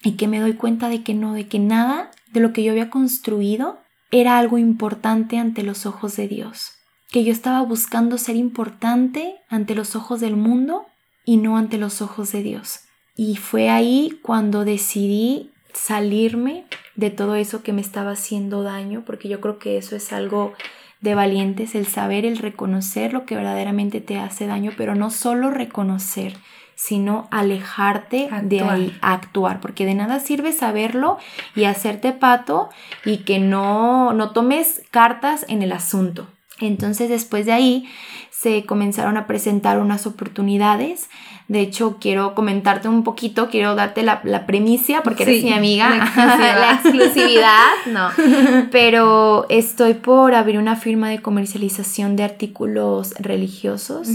[0.04, 2.72] y que me doy cuenta de que no, de que nada de lo que yo
[2.72, 3.80] había construido
[4.12, 6.74] era algo importante ante los ojos de Dios,
[7.10, 10.86] que yo estaba buscando ser importante ante los ojos del mundo
[11.26, 12.87] y no ante los ojos de Dios.
[13.18, 19.28] Y fue ahí cuando decidí salirme de todo eso que me estaba haciendo daño, porque
[19.28, 20.54] yo creo que eso es algo
[21.02, 25.52] de valientes, el saber, el reconocer lo que verdaderamente te hace daño, pero no solo
[25.52, 26.38] reconocer,
[26.76, 31.18] sino alejarte de ahí, actuar, porque de nada sirve saberlo
[31.56, 32.70] y hacerte pato
[33.04, 36.28] y que no, no tomes cartas en el asunto.
[36.60, 37.90] Entonces después de ahí
[38.32, 41.10] se comenzaron a presentar unas oportunidades
[41.48, 45.96] de hecho, quiero comentarte un poquito, quiero darte la, la premicia porque eres mi amiga.
[46.16, 48.10] La exclusividad, no.
[48.72, 54.10] Pero estoy por abrir una firma de comercialización de artículos religiosos,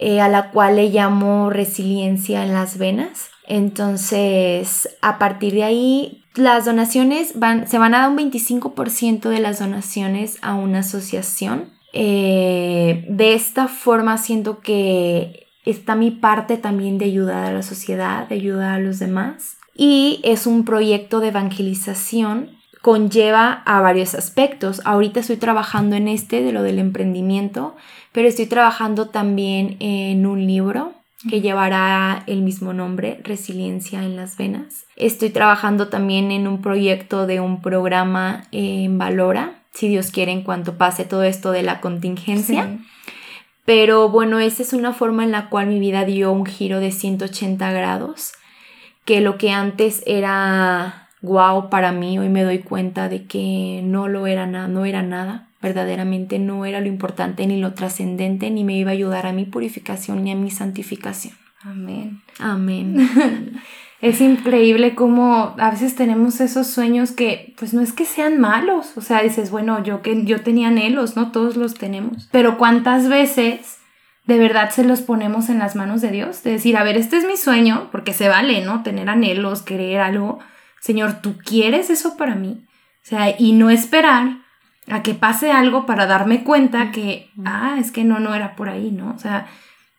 [0.00, 3.30] eh, a la cual le llamo resiliencia en las venas.
[3.46, 9.40] Entonces, a partir de ahí, las donaciones van, se van a dar un 25% de
[9.40, 11.70] las donaciones a una asociación.
[11.92, 18.28] Eh, de esta forma siento que está mi parte también de ayudar a la sociedad,
[18.28, 19.56] de ayudar a los demás.
[19.74, 22.50] Y es un proyecto de evangelización,
[22.80, 24.80] conlleva a varios aspectos.
[24.84, 27.76] Ahorita estoy trabajando en este, de lo del emprendimiento,
[28.12, 34.36] pero estoy trabajando también en un libro que llevará el mismo nombre, Resiliencia en las
[34.36, 34.86] Venas.
[34.96, 40.42] Estoy trabajando también en un proyecto de un programa en Valora, si Dios quiere, en
[40.42, 42.78] cuanto pase todo esto de la contingencia.
[43.64, 46.90] Pero bueno, esa es una forma en la cual mi vida dio un giro de
[46.90, 48.32] 180 grados,
[49.04, 54.08] que lo que antes era guau para mí, hoy me doy cuenta de que no
[54.08, 58.64] lo era nada, no era nada, verdaderamente no era lo importante ni lo trascendente, ni
[58.64, 61.34] me iba a ayudar a mi purificación ni a mi santificación.
[61.62, 62.22] Amén.
[62.38, 63.60] Amén.
[64.00, 68.96] es increíble cómo a veces tenemos esos sueños que pues no es que sean malos,
[68.96, 73.08] o sea, dices, bueno, yo que yo tenía anhelos, no todos los tenemos, pero cuántas
[73.08, 73.80] veces
[74.24, 77.18] de verdad se los ponemos en las manos de Dios, de decir, a ver, este
[77.18, 78.82] es mi sueño, porque se vale, ¿no?
[78.82, 80.38] Tener anhelos, querer algo.
[80.80, 82.64] Señor, ¿tú quieres eso para mí?
[83.02, 84.39] O sea, y no esperar
[84.90, 88.68] a que pase algo para darme cuenta que, ah, es que no, no era por
[88.68, 89.12] ahí, ¿no?
[89.14, 89.46] O sea,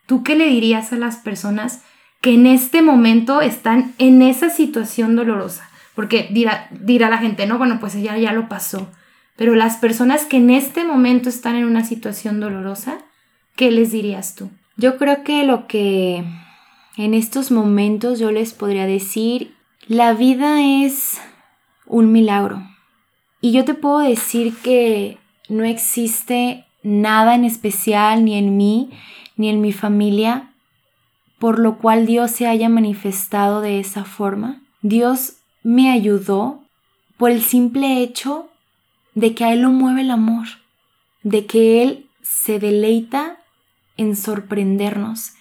[0.06, 1.82] ¿tú qué le dirías a las personas
[2.20, 5.70] que en este momento están en esa situación dolorosa?
[5.96, 8.90] Porque dirá, dirá la gente, no, bueno, pues ella ya lo pasó.
[9.36, 12.98] Pero las personas que en este momento están en una situación dolorosa,
[13.56, 14.52] ¿qué les dirías tú?
[14.78, 16.24] Yo creo que lo que
[16.98, 19.56] en estos momentos yo les podría decir,
[19.88, 21.20] la vida es
[21.86, 22.71] un milagro.
[23.42, 25.18] Y yo te puedo decir que
[25.50, 28.90] no existe nada en especial ni en mí
[29.36, 30.52] ni en mi familia
[31.42, 34.62] por lo cual Dios se haya manifestado de esa forma.
[34.84, 36.62] Dios me ayudó
[37.18, 38.48] por el simple hecho
[39.16, 40.48] de que a Él lo mueve el amor,
[41.24, 43.40] de que Él se deleita
[43.98, 45.32] en sorprendernos.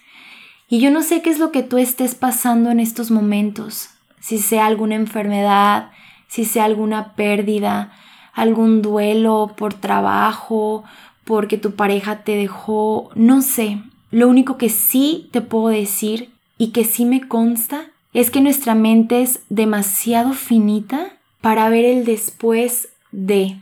[0.67, 4.39] Y yo no sé qué es lo que tú estés pasando en estos momentos, si
[4.39, 5.91] sea alguna enfermedad,
[6.31, 7.91] si sea alguna pérdida,
[8.31, 10.85] algún duelo por trabajo,
[11.25, 13.79] porque tu pareja te dejó, no sé.
[14.11, 18.75] Lo único que sí te puedo decir y que sí me consta es que nuestra
[18.75, 23.57] mente es demasiado finita para ver el después de,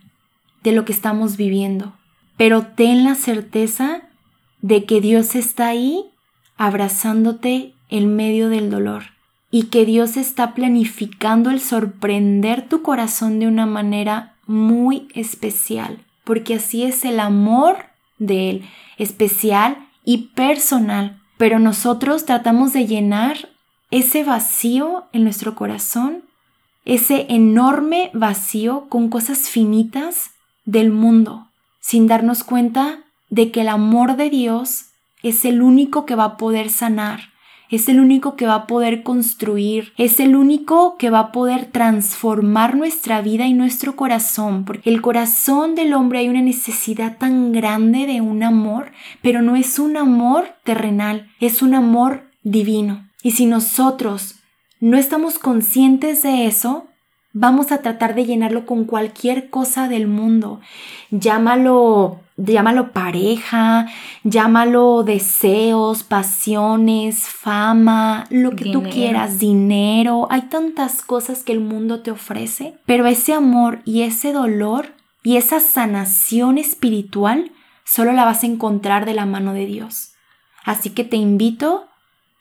[0.61, 1.93] de lo que estamos viviendo.
[2.37, 4.03] Pero ten la certeza
[4.61, 6.05] de que Dios está ahí
[6.55, 9.18] abrazándote en medio del dolor
[9.51, 16.55] y que Dios está planificando el sorprender tu corazón de una manera muy especial, porque
[16.55, 17.77] así es el amor
[18.19, 18.65] de Él,
[18.97, 21.19] especial y personal.
[21.37, 23.49] Pero nosotros tratamos de llenar
[23.91, 26.23] ese vacío en nuestro corazón,
[26.85, 30.31] ese enorme vacío con cosas finitas
[30.65, 31.47] del mundo,
[31.79, 34.87] sin darnos cuenta de que el amor de Dios
[35.23, 37.29] es el único que va a poder sanar,
[37.69, 41.65] es el único que va a poder construir, es el único que va a poder
[41.65, 47.51] transformar nuestra vida y nuestro corazón, porque el corazón del hombre hay una necesidad tan
[47.51, 48.91] grande de un amor,
[49.21, 53.07] pero no es un amor terrenal, es un amor divino.
[53.21, 54.35] Y si nosotros
[54.79, 56.87] no estamos conscientes de eso,
[57.33, 60.61] vamos a tratar de llenarlo con cualquier cosa del mundo.
[61.11, 63.87] Llámalo llámalo pareja,
[64.23, 70.27] llámalo deseos, pasiones, fama, lo que tú quieras, dinero.
[70.29, 75.37] Hay tantas cosas que el mundo te ofrece, pero ese amor y ese dolor y
[75.37, 77.51] esa sanación espiritual
[77.83, 80.13] solo la vas a encontrar de la mano de Dios.
[80.63, 81.87] Así que te invito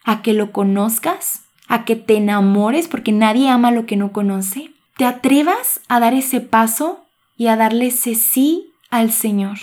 [0.05, 4.71] a que lo conozcas, a que te enamores, porque nadie ama lo que no conoce.
[4.97, 7.05] Te atrevas a dar ese paso
[7.37, 9.59] y a darle ese sí al Señor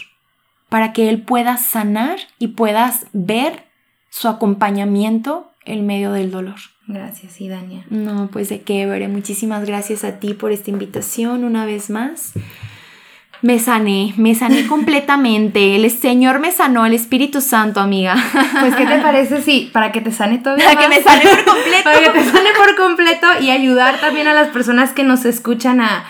[0.69, 3.63] para que Él pueda sanar y puedas ver
[4.09, 6.55] su acompañamiento en medio del dolor.
[6.87, 7.83] Gracias, y Dania.
[7.89, 9.07] No, pues de qué, Veré.
[9.07, 12.33] Muchísimas gracias a ti por esta invitación una vez más.
[13.41, 15.75] Me sané, me sané completamente.
[15.75, 18.15] El Señor me sanó, el Espíritu Santo, amiga.
[18.59, 21.45] Pues, ¿qué te parece si para que te sane todavía Para que me sane por
[21.45, 21.83] completo.
[21.83, 25.81] para que te sane por completo y ayudar también a las personas que nos escuchan
[25.81, 26.05] a,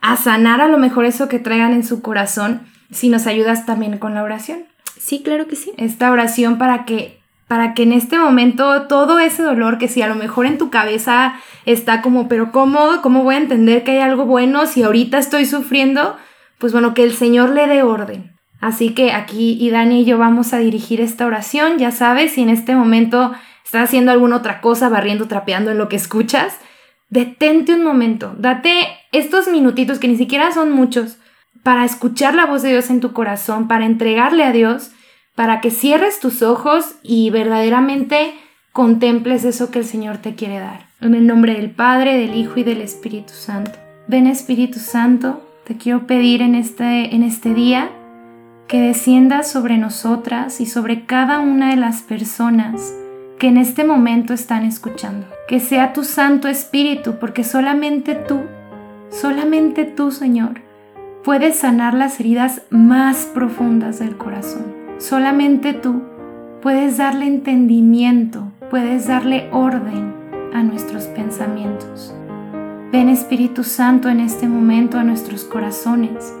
[0.00, 3.98] a sanar a lo mejor eso que traigan en su corazón si nos ayudas también
[3.98, 4.64] con la oración.
[4.98, 5.72] Sí, claro que sí.
[5.76, 7.18] Esta oración para que
[7.48, 10.68] para que en este momento todo ese dolor que si a lo mejor en tu
[10.68, 11.34] cabeza
[11.64, 13.00] está como, pero ¿cómo?
[13.02, 16.16] ¿Cómo voy a entender que hay algo bueno si ahorita estoy sufriendo?
[16.58, 18.36] Pues bueno, que el Señor le dé orden.
[18.60, 22.42] Así que aquí y Dani y yo vamos a dirigir esta oración, ya sabes, si
[22.42, 23.32] en este momento
[23.64, 26.58] estás haciendo alguna otra cosa, barriendo, trapeando en lo que escuchas,
[27.08, 31.18] detente un momento, date estos minutitos que ni siquiera son muchos
[31.62, 34.90] para escuchar la voz de Dios en tu corazón, para entregarle a Dios,
[35.34, 38.34] para que cierres tus ojos y verdaderamente
[38.72, 40.86] contemples eso que el Señor te quiere dar.
[41.00, 43.72] En el nombre del Padre, del Hijo y del Espíritu Santo.
[44.08, 47.90] Ven Espíritu Santo, te quiero pedir en este, en este día
[48.66, 52.94] que desciendas sobre nosotras y sobre cada una de las personas
[53.38, 55.26] que en este momento están escuchando.
[55.46, 58.42] Que sea tu Santo Espíritu, porque solamente tú,
[59.10, 60.67] solamente tú, Señor,
[61.28, 64.74] puedes sanar las heridas más profundas del corazón.
[64.96, 66.00] Solamente tú
[66.62, 70.14] puedes darle entendimiento, puedes darle orden
[70.54, 72.14] a nuestros pensamientos.
[72.92, 76.34] Ven Espíritu Santo en este momento a nuestros corazones.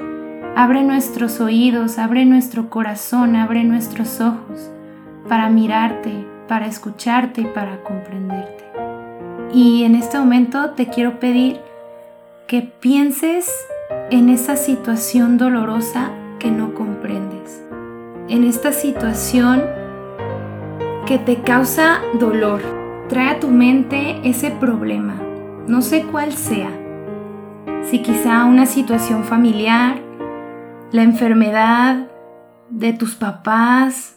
[0.56, 4.70] Abre nuestros oídos, abre nuestro corazón, abre nuestros ojos
[5.28, 8.64] para mirarte, para escucharte y para comprenderte.
[9.52, 11.60] Y en este momento te quiero pedir
[12.46, 13.52] que pienses
[14.10, 17.62] en esa situación dolorosa que no comprendes,
[18.28, 19.62] en esta situación
[21.06, 22.60] que te causa dolor.
[23.08, 25.16] Trae a tu mente ese problema,
[25.66, 26.70] no sé cuál sea.
[27.84, 30.02] Si quizá una situación familiar,
[30.92, 32.06] la enfermedad
[32.68, 34.14] de tus papás,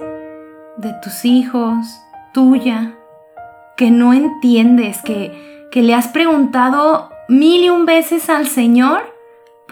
[0.77, 1.87] de tus hijos,
[2.33, 2.95] tuya,
[3.77, 9.10] que no entiendes, que, que le has preguntado mil y un veces al Señor,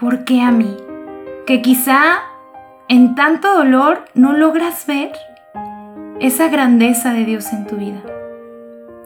[0.00, 0.76] ¿por qué a mí?
[1.46, 2.22] Que quizá
[2.88, 5.12] en tanto dolor no logras ver
[6.20, 8.02] esa grandeza de Dios en tu vida.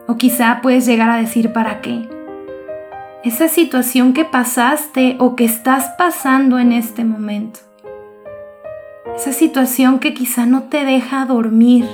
[0.07, 2.07] O quizá puedes llegar a decir, ¿para qué?
[3.23, 7.59] Esa situación que pasaste o que estás pasando en este momento.
[9.15, 11.85] Esa situación que quizá no te deja dormir.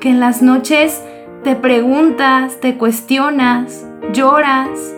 [0.00, 1.02] Que en las noches
[1.44, 4.94] te preguntas, te cuestionas, lloras.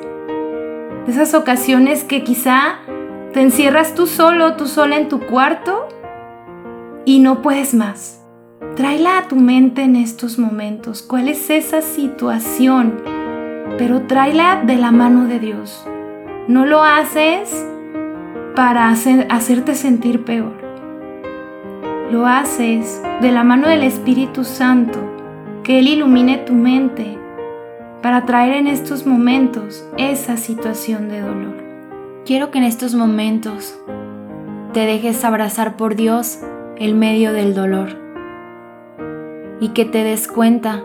[1.06, 2.78] Esas ocasiones que quizá
[3.32, 5.88] te encierras tú solo, tú sola en tu cuarto
[7.04, 8.24] y no puedes más.
[8.76, 11.02] Tráela a tu mente en estos momentos.
[11.02, 13.02] ¿Cuál es esa situación?
[13.76, 15.86] Pero tráela de la mano de Dios.
[16.48, 17.66] No lo haces
[18.56, 20.54] para hacerte sentir peor.
[22.10, 24.98] Lo haces de la mano del Espíritu Santo,
[25.62, 27.18] que Él ilumine tu mente
[28.04, 31.54] para traer en estos momentos esa situación de dolor.
[32.26, 33.80] Quiero que en estos momentos
[34.74, 36.40] te dejes abrazar por Dios
[36.76, 37.96] el medio del dolor
[39.58, 40.84] y que te des cuenta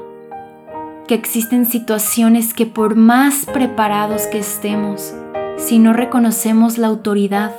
[1.09, 5.13] que existen situaciones que por más preparados que estemos,
[5.57, 7.51] si no reconocemos la autoridad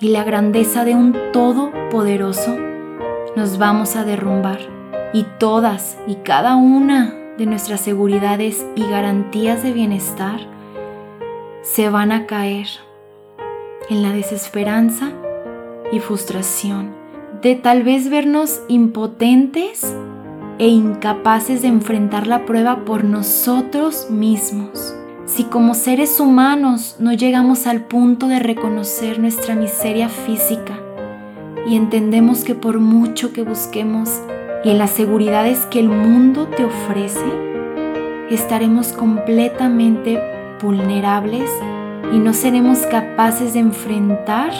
[0.00, 2.56] y la grandeza de un Todopoderoso,
[3.36, 4.60] nos vamos a derrumbar.
[5.12, 10.40] Y todas y cada una de nuestras seguridades y garantías de bienestar
[11.62, 12.66] se van a caer
[13.88, 15.10] en la desesperanza
[15.92, 16.94] y frustración
[17.42, 19.94] de tal vez vernos impotentes
[20.58, 24.94] e incapaces de enfrentar la prueba por nosotros mismos.
[25.26, 30.78] Si como seres humanos no llegamos al punto de reconocer nuestra miseria física
[31.66, 34.20] y entendemos que por mucho que busquemos
[34.64, 37.24] y en las seguridades que el mundo te ofrece,
[38.30, 40.20] estaremos completamente
[40.62, 41.50] vulnerables
[42.12, 44.52] y no seremos capaces de enfrentar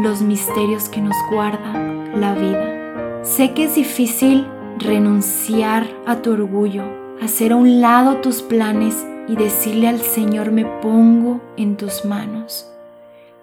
[0.00, 1.72] los misterios que nos guarda
[2.14, 3.22] la vida.
[3.24, 4.46] Sé que es difícil
[4.78, 6.84] renunciar a tu orgullo,
[7.20, 12.68] hacer a un lado tus planes y decirle al Señor me pongo en tus manos.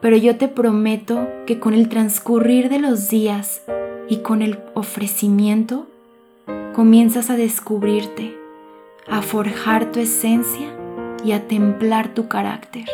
[0.01, 3.63] Pero yo te prometo que con el transcurrir de los días
[4.07, 5.87] y con el ofrecimiento,
[6.73, 8.37] comienzas a descubrirte,
[9.09, 10.67] a forjar tu esencia
[11.23, 12.85] y a templar tu carácter.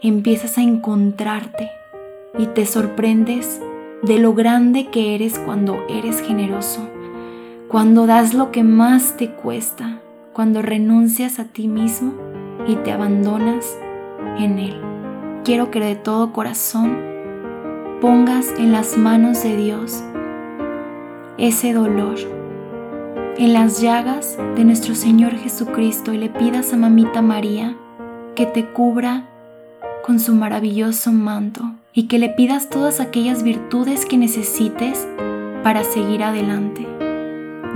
[0.00, 1.70] Empiezas a encontrarte
[2.38, 3.60] y te sorprendes
[4.02, 6.88] de lo grande que eres cuando eres generoso
[7.68, 10.00] cuando das lo que más te cuesta,
[10.32, 12.14] cuando renuncias a ti mismo
[12.66, 13.76] y te abandonas
[14.38, 14.80] en Él.
[15.44, 16.96] Quiero que de todo corazón
[18.00, 20.02] pongas en las manos de Dios
[21.36, 22.16] ese dolor,
[23.38, 27.76] en las llagas de nuestro Señor Jesucristo y le pidas a Mamita María
[28.34, 29.28] que te cubra
[30.04, 31.62] con su maravilloso manto
[31.92, 35.06] y que le pidas todas aquellas virtudes que necesites
[35.62, 36.84] para seguir adelante.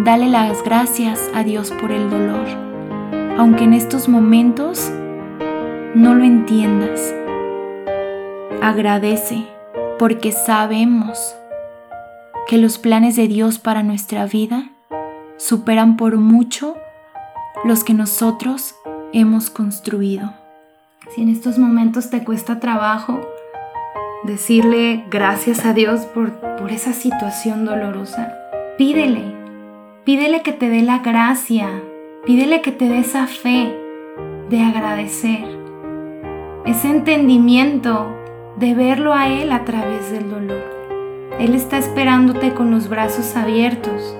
[0.04, 2.46] Dale las gracias a Dios por el dolor,
[3.38, 4.90] aunque en estos momentos
[5.94, 7.14] no lo entiendas.
[8.60, 9.44] Agradece
[9.96, 11.36] porque sabemos
[12.48, 14.71] que los planes de Dios para nuestra vida
[15.42, 16.76] superan por mucho
[17.64, 18.74] los que nosotros
[19.12, 20.32] hemos construido.
[21.14, 23.20] Si en estos momentos te cuesta trabajo
[24.24, 28.32] decirle gracias a Dios por, por esa situación dolorosa,
[28.78, 29.42] pídele
[30.04, 31.68] Pídele que te dé la gracia,
[32.26, 33.72] pídele que te dé esa fe
[34.50, 35.44] de agradecer,
[36.66, 38.08] ese entendimiento
[38.56, 40.64] de verlo a Él a través del dolor.
[41.38, 44.16] Él está esperándote con los brazos abiertos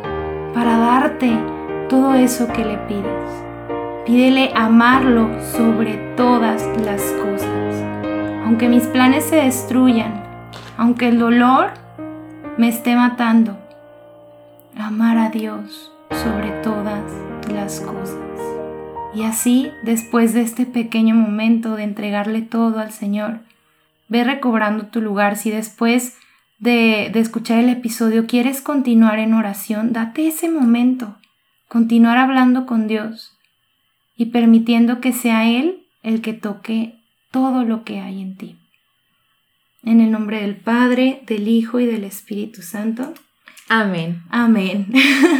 [0.54, 1.32] para darte
[1.88, 3.42] todo eso que le pides.
[4.06, 7.84] Pídele amarlo sobre todas las cosas.
[8.44, 10.22] Aunque mis planes se destruyan,
[10.76, 11.70] aunque el dolor
[12.58, 13.56] me esté matando,
[14.76, 17.02] amar a Dios sobre todas
[17.52, 18.18] las cosas.
[19.14, 23.40] Y así, después de este pequeño momento de entregarle todo al Señor,
[24.08, 25.36] ve recobrando tu lugar.
[25.36, 26.16] Si después
[26.62, 31.16] de, de, escuchar el episodio quieres continuar en oración, date ese momento.
[31.66, 33.36] Continuar hablando con Dios
[34.16, 36.94] y permitiendo que sea Él el que toque
[37.32, 38.56] todo lo que hay en ti.
[39.82, 43.12] En el nombre del Padre, del Hijo y del Espíritu Santo.
[43.68, 44.22] Amén.
[44.30, 44.86] Amén.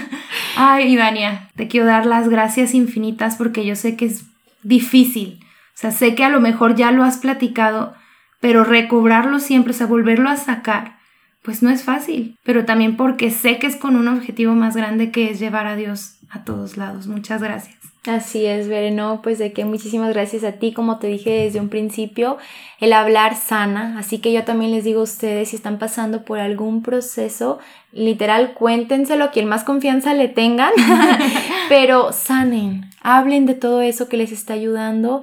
[0.56, 4.24] Ay, Ivania, te quiero dar las gracias infinitas porque yo sé que es
[4.64, 5.38] difícil.
[5.44, 7.94] O sea, sé que a lo mejor ya lo has platicado,
[8.40, 10.98] pero recobrarlo siempre, o sea, volverlo a sacar,
[11.42, 12.36] pues no es fácil.
[12.44, 15.76] Pero también porque sé que es con un objetivo más grande que es llevar a
[15.76, 17.06] Dios a todos lados.
[17.06, 17.82] Muchas gracias.
[18.04, 21.68] Así es, Vereno, pues de que muchísimas gracias a ti, como te dije desde un
[21.68, 22.36] principio,
[22.80, 26.40] el hablar sana, así que yo también les digo a ustedes si están pasando por
[26.40, 27.60] algún proceso,
[27.92, 30.72] literal, cuéntenselo, quien más confianza le tengan,
[31.68, 35.22] pero sanen, hablen de todo eso que les está ayudando.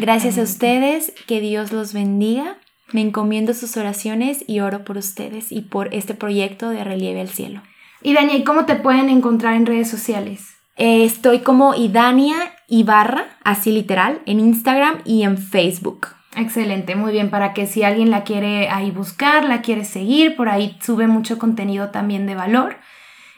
[0.00, 2.56] Gracias a ustedes, que Dios los bendiga.
[2.92, 7.28] Me encomiendo sus oraciones y oro por ustedes y por este proyecto de Relieve al
[7.28, 7.62] Cielo.
[8.02, 10.56] Y Daniel, ¿cómo te pueden encontrar en redes sociales?
[10.76, 12.36] Eh, estoy como Idania
[12.68, 16.08] Ibarra, así literal, en Instagram y en Facebook.
[16.36, 20.48] Excelente, muy bien, para que si alguien la quiere ahí buscar, la quiere seguir, por
[20.48, 22.76] ahí sube mucho contenido también de valor.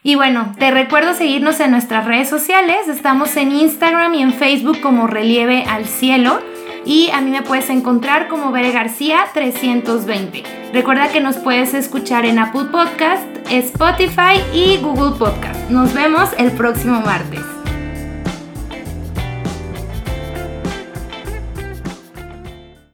[0.02, 4.80] Y bueno, te recuerdo seguirnos en nuestras redes sociales, estamos en Instagram y en Facebook
[4.80, 6.40] como Relieve al Cielo
[6.88, 10.42] y a mí me puedes encontrar como Bere García 320.
[10.72, 15.68] Recuerda que nos puedes escuchar en Apple Podcast, Spotify y Google Podcast.
[15.68, 17.57] Nos vemos el próximo martes.